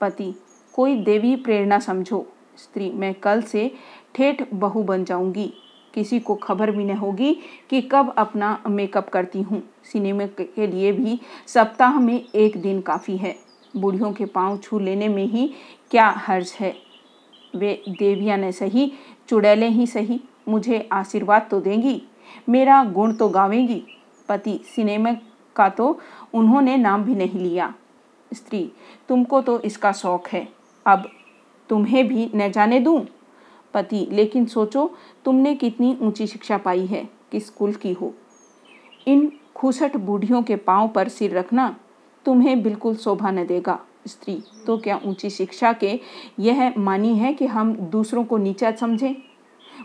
पति, 0.00 0.34
कोई 0.72 0.96
देवी 0.96 1.36
प्रेरणा 1.36 1.78
समझो। 1.78 2.32
स्त्री, 2.56 2.90
मैं 2.90 3.14
कल 3.14 3.42
से 3.42 3.74
ठेठ 4.14 4.54
बहू 4.54 4.82
बन 4.82 5.04
जाऊँगी। 5.04 5.52
किसी 5.94 6.20
को 6.20 6.34
खबर 6.34 6.70
भी 6.70 6.84
नहीं 6.84 6.96
होगी 6.96 7.38
कि 7.70 7.80
कब 7.80 8.14
अपना 8.18 8.62
मेकअप 8.66 9.08
करती 9.08 9.42
हूँ। 9.42 9.62
सिनेमा 9.84 10.26
के 10.40 10.66
लिए 10.66 10.92
भी 10.92 11.20
सप्ताह 11.46 12.00
में 12.00 12.24
एक 12.34 12.62
दिन 12.62 12.80
काफ़ी 12.80 13.16
है। 13.16 13.36
बूढ़ियों 13.76 14.12
के 14.12 14.24
पाँव 14.24 14.58
छू 14.58 14.78
लेने 14.78 15.08
में 15.08 15.26
ही 15.26 15.54
क्या 15.90 16.08
हर्ज 16.08 16.56
है? 16.60 16.76
वे 17.56 17.82
देवियाँ 17.88 18.38
ने 18.38 18.52
सही, 18.52 18.92
चुड़ैलें 19.28 19.70
ही 19.70 19.86
सही। 19.86 20.20
मुझे 20.48 20.88
आशीर्वाद 20.92 21.48
तो 21.50 21.60
देंगी? 21.60 22.02
मेरा 22.48 22.84
गुण 22.84 23.12
तो 23.12 23.28
गावेंगी। 23.28 23.82
पति 24.28 24.60
सिनेमा 24.76 25.16
का 25.56 25.68
तो 25.68 26.00
उन्होंने 26.34 26.76
नाम 26.76 27.04
भी 27.04 27.14
नहीं 27.14 27.40
लिया। 27.40 27.74
स्त्री, 28.34 28.72
तुमको 29.08 29.40
तो 29.40 29.60
इसका 29.60 29.92
शौक 29.92 30.28
है। 30.28 30.48
अब 30.86 31.08
तुम्हें 31.68 32.08
भी 32.08 32.30
न 32.34 32.50
जाने 32.50 32.80
दूँ? 32.80 33.06
पति, 33.74 34.08
लेकिन 34.12 34.46
सोचो, 34.46 34.94
तुमने 35.24 35.54
कितनी 35.54 35.98
ऊँची 36.02 36.26
शिक्षा 36.26 36.58
पाई 36.58 36.86
है, 36.86 37.08
किस 37.32 37.50
कुल 37.50 37.72
की 37.72 37.92
हो? 37.92 38.14
इन 39.06 39.32
खुसट 39.56 39.96
बूढ़ियों 39.96 40.42
के 40.42 40.56
पाँव 40.56 40.88
पर 40.88 41.08
सिर 41.08 41.38
रखना 41.38 41.76
तुम्हें 42.24 42.62
बिल्कुल 42.62 42.96
शोभा 42.96 43.30
न 43.30 43.46
देगा। 43.46 43.78
स्त्री 44.06 44.42
तो 44.66 44.78
क्या 44.78 45.00
ऊँची 45.06 45.30
शिक्षा 45.30 45.72
के 45.72 46.00
यह 46.38 46.74
मानी 46.78 47.16
है 47.16 47.32
कि 47.32 47.46
हम 47.46 47.72
दूसरों 47.72 48.24
को 48.24 48.36
नीचा 48.36 48.70
समझें? 48.70 49.14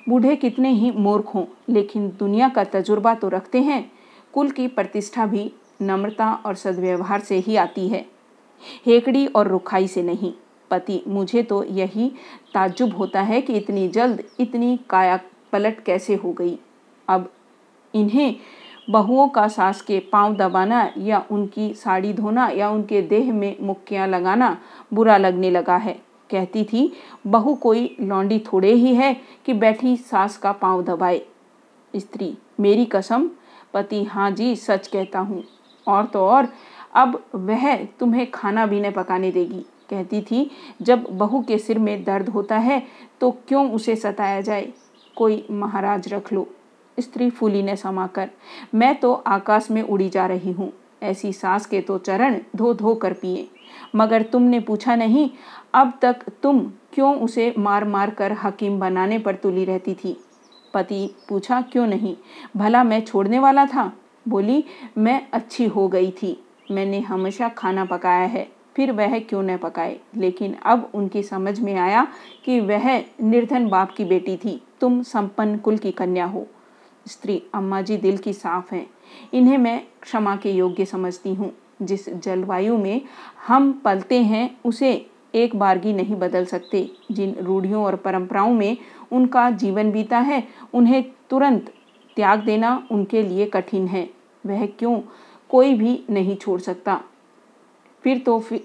बूढ़े 0.10 0.36
कितने 0.36 0.70
ही 0.70 0.92
मूर्ख 0.92 1.34
हों, 1.36 1.46
लेकिन 1.70 2.08
दुनिया 2.20 2.50
का 2.50 2.64
तजुर्बा 2.64 3.14
तो 3.14 3.30
रखते 3.30 3.62
हैं। 3.62 3.92
कुल 4.34 4.52
की 4.52 4.68
प्रतिष्ठा 4.68 5.26
भी 5.26 5.52
नम्रता 5.82 6.32
और 6.46 6.56
सद्व्यवहार 6.56 7.20
से 7.20 7.38
ही 7.38 7.56
आती 7.56 7.88
है। 7.88 8.06
हेकड़ी 8.86 9.26
और 9.28 9.48
रुखाई 9.48 9.88
से 9.88 10.04
नहीं। 10.04 10.34
पति, 10.72 11.04
मुझे 11.08 11.44
तो 11.44 11.64
यही 11.64 12.12
ताज्जुब 12.54 12.96
होता 12.96 13.22
है 13.22 13.42
कि 13.42 13.54
इतनी 13.54 13.88
जल्द 13.88 14.24
इतनी 14.40 14.80
काया 14.90 15.20
पलट 15.52 15.84
कैसे 15.84 16.16
हो 16.16 16.32
गई। 16.32 16.58
अब 17.08 17.30
इन्हें 17.94 18.36
बहुओं 18.90 19.28
का 19.28 19.48
सास 19.48 19.82
के 19.82 20.00
पाँव 20.00 20.36
दबाना 20.36 20.90
या 20.98 21.26
उनकी 21.32 21.74
साड़ी 21.74 22.14
धोना 22.14 22.48
या 22.48 22.70
उनके 22.70 23.02
देह 23.02 23.34
में 23.34 23.56
मुक्कियाँ 23.62 24.08
लगाना 24.08 24.58
बुरा 24.94 25.18
लगने 25.18 25.50
लगा 25.52 25.78
है। 25.78 26.05
कहती 26.30 26.64
थी, 26.64 26.92
बहू 27.28 27.54
कोई 27.56 27.96
लौंडी 28.02 28.40
थोड़े 28.46 28.74
ही 28.74 28.94
है 28.96 29.14
कि 29.46 29.54
बैठी 29.54 29.96
सास 29.98 30.38
का 30.38 30.52
पाँव 30.52 30.84
दबाए। 30.84 31.22
स्त्री, 31.94 32.36
मेरी 32.60 32.86
कसम। 32.86 33.30
पति 33.74 34.04
हाँ 34.04 34.30
जी, 34.32 34.56
सच 34.56 34.88
कहता 34.88 35.20
हूँ। 35.20 35.44
और 35.88 36.06
तो 36.06 36.20
और, 36.20 36.48
अब 36.94 37.24
वह 37.36 37.76
तुम्हें 38.00 38.30
खाना 38.32 38.66
भी 38.66 38.80
न 38.82 38.92
पकाने 38.92 39.32
देगी 39.32 39.66
कहती 39.90 40.22
थी, 40.22 40.50
जब 40.82 41.06
बहू 41.12 41.42
के 41.42 41.58
सिर 41.58 41.80
में 41.80 42.04
दर्द 42.04 42.30
होता 42.30 42.58
है 42.58 42.82
तो 43.22 43.32
क्यों 43.48 43.70
उसे 43.72 43.96
सताया 43.96 44.40
जाए? 44.42 44.72
कोई 45.18 45.46
महाराज 45.52 46.08
रख 46.14 46.32
लो 46.34 46.48
स्त्री 46.98 47.30
फूली 47.30 47.62
ने 47.64 47.76
समाकर, 47.76 48.30
मैं 48.76 48.96
तो 48.96 49.14
आकाश 49.14 49.70
में 49.72 49.82
उड़ी 49.82 50.10
जा 50.10 50.26
रही 50.26 50.52
हूँ। 50.52 50.72
ऐसी 51.04 51.32
सास 51.34 51.66
के 51.66 51.82
तो 51.82 51.98
चरण 51.98 52.40
धो 52.56 52.74
धो 52.74 52.94
कर 52.96 53.14
पिए। 53.14 53.48
मगर 53.96 54.22
तुमने 54.24 54.60
पूछा 54.60 54.96
नहीं 54.96 55.30
अब 55.76 56.00
तक 56.02 56.16
तुम 56.44 56.72
क्यों 56.94 57.16
उसे 57.16 57.56
मार 57.58 57.86
मार 57.86 58.10
कर 58.10 58.32
हकीम 58.32 58.80
बनाने 58.80 59.20
पर 59.20 59.36
तुली 59.36 59.66
रहती 59.66 59.94
थी? 59.94 60.24
पति 60.74 61.16
पूछा, 61.30 61.62
क्यों 61.62 61.88
नहीं? 61.88 62.18
भला 62.58 62.84
मैं 62.84 63.02
छोड़ने 63.02 63.40
वाला 63.40 63.66
था? 63.66 63.94
बोली, 64.28 64.64
मैं 64.98 65.28
अच्छी 65.34 65.66
हो 65.66 65.88
गई 65.88 66.12
थी। 66.12 66.46
मैंने 66.72 67.00
हमेशा 67.00 67.50
खाना 67.50 67.86
पकाया 67.86 68.28
है, 68.28 68.50
फिर 68.76 68.92
वह 68.92 69.20
क्यों 69.20 69.44
न 69.44 69.58
पकाए? 69.58 70.00
लेकिन 70.16 70.56
अब 70.66 70.92
उनकी 70.94 71.24
समझ 71.24 71.60
में 71.60 71.76
आया 71.76 72.08
कि 72.46 72.60
वह 72.60 73.00
निर्धन 73.24 73.70
बाप 73.70 73.92
की 73.92 74.06
बेटी 74.06 74.38
थी। 74.38 74.64
तुम 74.82 75.02
संपन्न 75.02 75.58
कुल 75.58 75.78
की 75.78 75.92
कन्या 75.92 76.26
हो। 76.26 76.48
स्त्री 77.08 77.44
अम्मा 77.54 77.82
जी 77.82 77.98
दिल 77.98 78.18
की 78.18 78.34
साफ़ 78.34 78.76
हैं। 78.76 78.90
इन्हें 79.34 79.58
मैं 79.58 79.84
क्षमा 80.02 80.36
के 80.36 80.52
योग्य 80.52 80.86
समझती 80.86 81.34
हूँ। 81.34 81.54
जिस 81.82 82.10
जलवायु 82.10 82.78
में 82.78 83.02
हम 83.48 83.82
पलते 83.86 84.22
हैं, 84.22 84.58
उसे 84.66 85.12
एक 85.36 85.56
बारगी 85.56 85.94
नहीं 85.94 86.16
बदल 86.16 86.46
सकते। 86.46 86.90
जिन 87.12 87.36
रूढ़ियों 87.40 87.84
और 87.86 87.96
परंपराओं 87.96 88.54
में 88.54 88.78
उनका 89.12 89.50
जीवन 89.50 89.92
बीता 89.92 90.20
है, 90.20 90.48
उन्हें 90.74 91.04
तुरंत 91.30 91.74
त्याग 92.16 92.40
देना 92.40 92.88
उनके 92.92 93.22
लिए 93.24 93.46
कठिन 93.46 93.88
है। 93.88 94.10
वह 94.46 94.66
क्यों? 94.66 95.02
कोई 95.50 95.74
भी 95.74 96.04
नहीं 96.10 96.36
छोड़ 96.36 96.60
सकता। 96.60 97.02
फिर 98.04 98.20
तो 98.20 98.40
फिर 98.40 98.64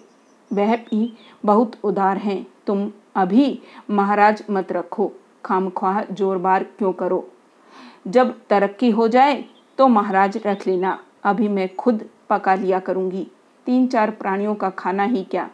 वह 0.53 0.77
भी 0.77 1.17
बहुत 1.45 1.73
उदार 1.85 2.17
हैं। 2.17 2.47
तुम 2.67 2.91
अभी 3.15 3.61
महाराज 3.91 4.43
मत 4.51 4.73
रखो। 4.73 5.13
खामख्वाह 5.45 6.03
जोरबार 6.05 6.65
क्यों 6.65 6.93
करो? 6.93 7.29
जब 8.07 8.41
तरक्की 8.51 8.91
हो 8.91 9.09
जाए 9.09 9.45
तो 9.79 9.89
महाराज 9.89 10.37
रख 10.47 10.67
लेना। 10.67 10.99
अभी 11.25 11.49
मैं 11.49 11.75
खुद 11.75 12.05
पका 12.31 12.55
लिया 12.55 12.79
करूँगी। 12.79 13.27
तीन 13.67 13.87
चार 13.87 14.11
प्राणियों 14.11 14.55
का 14.55 14.71
खाना 14.71 15.05
ही 15.05 15.23
क्या? 15.25 15.51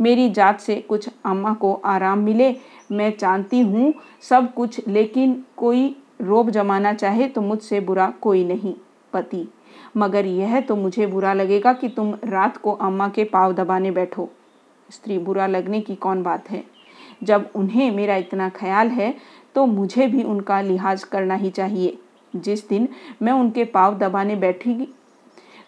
मेरी 0.00 0.28
जात 0.30 0.60
से 0.60 0.76
कुछ 0.78 1.08
अम्मा 1.24 1.52
को 1.54 1.72
आराम 1.74 2.18
मिले, 2.18 2.54
मैं 2.92 3.12
जानती 3.18 3.60
हूँ 3.60 3.92
सब 4.22 4.52
कुछ, 4.54 4.80
लेकिन 4.88 5.42
कोई 5.56 5.96
रोब 6.20 6.50
जमाना 6.50 6.92
चाहे 6.92 7.28
तो 7.28 7.40
मुझसे 7.40 7.80
बुरा 7.80 8.10
कोई 8.20 8.44
नहीं, 8.44 8.74
पति। 9.12 9.46
मगर 9.96 10.26
यह 10.26 10.60
तो 10.60 10.76
मुझे 10.76 11.06
बुरा 11.06 11.32
लगेगा 11.32 11.72
कि 11.72 11.88
तुम 11.88 12.14
रात 12.24 12.56
को 12.56 12.72
अम्मा 12.72 13.08
के 13.08 13.24
पाव 13.24 13.52
दबाने 13.52 13.90
बैठो। 13.90 14.28
स्त्री, 14.90 15.18
बुरा 15.18 15.46
लगने 15.46 15.80
की 15.80 15.94
कौन 15.94 16.22
बात 16.22 16.50
है? 16.50 16.64
जब 17.22 17.48
उन्हें 17.54 17.90
मेरा 17.90 18.16
इतना 18.16 18.48
ख्याल 18.48 18.88
है 18.88 19.14
तो 19.54 19.64
मुझे 19.66 20.06
भी 20.06 20.22
उनका 20.22 20.60
लिहाज 20.60 21.04
करना 21.04 21.34
ही 21.34 21.50
चाहिए। 21.50 21.98
जिस 22.34 22.68
दिन 22.68 22.88
मैं 23.22 23.32
उनके 23.32 23.64
पाव 23.64 23.98
दबाने 23.98 24.36
बैठेगी 24.36 24.88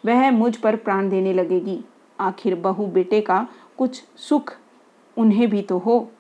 वह 0.07 0.31
मुझ 0.31 0.57
पर 0.57 0.77
प्राण 0.77 1.09
देने 1.09 1.33
लगेगी। 1.33 1.79
आखिर 2.19 2.55
बहू 2.55 2.87
बेटे 2.87 3.21
का 3.21 3.47
कुछ 3.79 4.03
सुख 4.17 4.57
उन्हें 5.17 5.49
भी 5.51 5.63
तो 5.63 5.79
हो। 5.79 6.11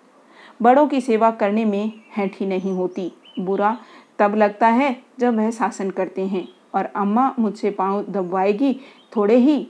बड़ों 0.62 0.86
की 0.86 1.00
सेवा 1.00 1.30
करने 1.30 1.64
में 1.64 1.92
हैठी 2.16 2.46
नहीं 2.46 2.72
होती। 2.72 3.12
बुरा 3.40 3.76
तब 4.18 4.34
लगता 4.34 4.68
है 4.68 4.96
जब 5.18 5.36
वह 5.36 5.50
शासन 5.50 5.90
करते 5.90 6.26
हैं 6.26 6.48
और 6.74 6.84
अम्मा 6.84 7.34
मुझसे 7.38 7.70
पाँव 7.70 8.04
दबवाएगी, 8.08 8.80
थोड़े 9.16 9.36
ही 9.36 9.68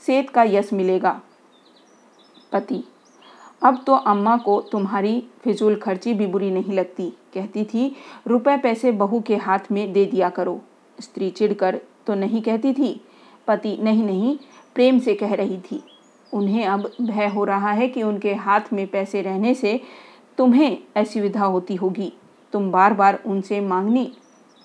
सेत 0.00 0.30
का 0.30 0.42
यश 0.42 0.72
मिलेगा। 0.72 1.20
पति, 2.52 2.82
अब 3.62 3.82
तो 3.86 3.94
अम्मा 3.94 4.36
को 4.36 4.60
तुम्हारी 4.60 5.22
फिजूल 5.44 5.76
खर्ची 5.76 6.14
भी 6.14 6.26
बुरी 6.26 6.50
नहीं 6.50 6.72
लगती। 6.72 7.10
कहती 7.34 7.64
थी, 7.64 7.96
रुपए 8.26 8.56
पैसे 8.56 8.92
बहू 8.92 9.20
के 9.20 9.36
हाथ 9.36 9.72
में 9.72 9.92
दे 9.92 10.04
दिया 10.06 10.28
करो। 10.28 10.60
स्त्री 11.00 11.30
चिढ़कर 11.30 11.80
तो 12.06 12.14
नहीं 12.14 12.42
कहती 12.42 12.72
थी। 12.72 13.00
पति, 13.46 13.76
नहीं 13.76 14.04
नहीं, 14.04 14.38
प्रेम 14.74 14.98
से 14.98 15.14
कह 15.14 15.34
रही 15.34 15.58
थी। 15.60 15.82
उन्हें 16.32 16.66
अब 16.66 16.90
भय 17.00 17.26
हो 17.26 17.44
रहा 17.44 17.70
है 17.70 17.88
कि 17.88 18.02
उनके 18.02 18.34
हाथ 18.34 18.72
में 18.72 18.86
पैसे 18.86 19.22
रहने 19.22 19.54
से 19.54 19.80
तुम्हें 20.38 20.78
असुविधा 20.96 21.44
होती 21.44 21.74
होगी। 21.74 22.12
तुम 22.52 22.70
बार 22.70 22.94
बार 22.94 23.22
उनसे 23.26 23.60
मांगने 23.60 24.04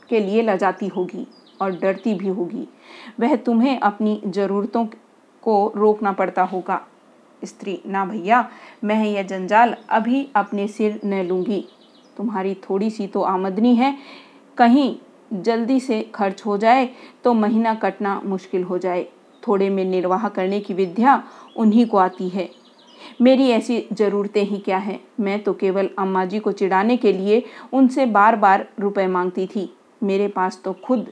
के 0.10 0.20
लिए 0.20 0.42
लजाती 0.42 0.88
होगी 0.88 1.28
और 1.62 1.72
डरती 1.72 2.14
भी 2.14 2.28
होगी। 2.28 2.68
वह 3.20 3.36
तुम्हें 3.36 3.80
अपनी 3.80 4.22
ज़रूरतों 4.28 4.86
को 5.44 5.74
रोकना 5.76 6.12
पड़ता 6.12 6.44
होगा। 6.44 6.82
स्त्री, 7.44 7.82
ना 7.86 8.06
भैया, 8.06 8.50
मैं 8.84 9.06
यह 9.06 9.24
जंजाल 9.24 9.76
अभी 9.90 10.28
अपने 10.36 10.68
सिर 10.68 11.00
न 11.06 11.24
लूँगी। 11.24 11.66
तुम्हारी 12.18 12.54
थोड़ी 12.70 12.90
सी 12.90 13.08
तो 13.08 13.22
आमदनी 13.22 13.76
है। 13.76 13.98
कहीं 14.58 14.96
जल्दी 15.34 15.80
से 15.80 16.02
खर्च 16.16 16.42
हो 16.46 16.58
जाए 16.58 16.90
तो 17.24 17.34
महीना 17.34 17.74
कटना 17.76 18.22
मुश्किल 18.26 18.64
हो 18.64 18.78
जाए। 18.78 19.06
थोड़े 19.48 19.70
में 19.70 19.84
निर्वाह 19.86 20.28
करने 20.28 20.60
की 20.60 20.74
विद्या 20.74 21.24
उन्हीं 21.58 21.86
को 21.86 21.98
आती 21.98 22.30
है। 22.30 22.50
मेरी 23.22 23.50
ऐसी 23.50 23.86
ज़रूरतें 23.93 24.43
ही 24.43 24.58
क्या 24.58 24.78
है? 24.78 25.00
मैं 25.20 25.41
तो 25.43 25.54
केवल 25.54 25.89
अम्मा 26.00 26.24
जी 26.26 26.39
को 26.39 26.52
चिढ़ाने 26.52 26.98
के 26.98 27.13
लिए 27.13 27.43
उनसे 27.74 28.06
बार 28.08 28.36
बार 28.36 28.67
रुपए 28.80 29.08
मांगती 29.08 29.48
थी। 29.48 29.70
मेरे 30.02 30.28
पास 30.28 30.62
तो 30.65 30.74
खुद 30.86 31.08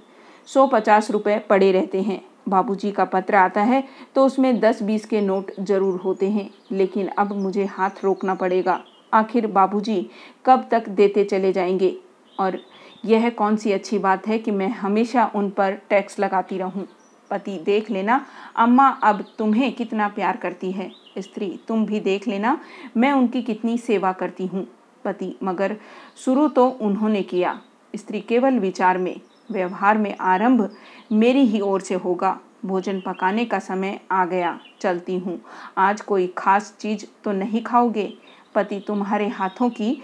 सौ 0.48 0.66
पचास 0.68 1.12
रुपये 1.12 1.38
पड़े 1.40 1.72
रहते 1.72 2.02
हैं। 2.02 2.22
बाबूजी 2.50 2.92
का 2.92 3.06
पत्र 3.06 3.36
आता 3.36 3.62
है 3.62 3.84
तो 4.16 4.26
उसमें 4.26 4.60
दस 4.60 4.82
बीस 4.84 5.06
के 5.06 5.22
नोट 5.22 5.52
ज़रूर 5.60 6.00
होते 6.00 6.30
हैं, 6.30 6.50
लेकिन 6.72 7.08
अब 7.10 7.34
मुझे 7.34 7.66
हाथ 7.68 8.04
रोकना 8.04 8.36
पड़ेगा। 8.36 8.80
आखिर 9.14 9.48
बाबूजी 9.48 10.02
कब 10.46 10.68
तक 10.72 10.90
देते 10.90 11.24
चले 11.24 11.52
जाएँगे? 11.54 11.96
और 12.38 12.60
यह 13.06 13.30
कौन 13.30 13.56
सी 13.58 13.72
अच्छी 13.72 13.98
बात 14.00 14.28
है 14.28 14.38
कि 14.40 14.52
मैं 14.52 14.70
हमेशा 14.70 15.32
उन 15.36 15.50
पर 15.50 15.74
टैक्स 15.90 16.20
लगाती 16.20 16.58
रहूँ? 16.58 16.86
पति 17.30 17.58
देख 17.58 17.92
लेना, 17.92 18.26
अम्मा 18.56 18.88
अब 18.90 19.26
तुम्हें 19.38 19.72
कितना 19.74 20.08
प्यार 20.08 20.38
करती 20.38 20.72
है। 20.72 20.92
स्त्री, 21.18 21.60
तुम 21.68 21.86
भी 21.86 22.00
देख 22.00 22.28
लेना, 22.28 22.60
मैं 22.98 23.12
उनकी 23.12 23.42
कितनी 23.42 23.78
सेवा 23.78 24.12
करती 24.12 24.46
हूँ। 24.46 24.68
पति, 25.06 25.36
मगर 25.44 25.76
शुरू 26.18 26.48
तो 26.48 26.68
उन्होंने 26.70 27.24
किया। 27.24 27.62
स्त्री 27.96 28.22
केवल 28.22 28.60
विचार 28.60 28.98
में, 28.98 29.22
व्यवहार 29.52 29.98
में 29.98 30.16
आरंभ 30.18 30.70
मेरी 31.12 31.40
ही 31.40 31.60
ओर 31.60 31.82
से 31.82 31.96
होगा। 31.96 32.40
भोजन 32.66 33.00
पकाने 33.00 33.46
का 33.46 33.60
समय 33.60 34.00
आ 34.12 34.26
गया, 34.26 34.60
चलती 34.82 35.18
हूँ। 35.20 35.42
आज 35.78 36.02
कोई 36.02 36.28
खास 36.38 36.76
चीज़ 36.80 37.06
तो 37.24 37.32
नहीं 37.32 37.64
खाओगे? 37.64 38.14
पति, 38.56 38.80
तुम्हारे 38.88 39.28
हाथों 39.28 39.70
की 39.70 40.02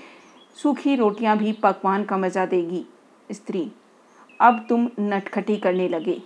सूखी 0.64 0.96
रोटियाँ 0.96 1.38
भी 1.38 1.52
पकवान 1.52 2.04
का 2.04 2.18
मज़ा 2.18 2.46
देगी। 2.46 2.86
स्त्री, 3.32 3.72
अब 4.42 4.66
तुम 4.70 4.90
नटखटी 5.00 5.58
करने 5.58 5.88
लगे। 5.88 6.22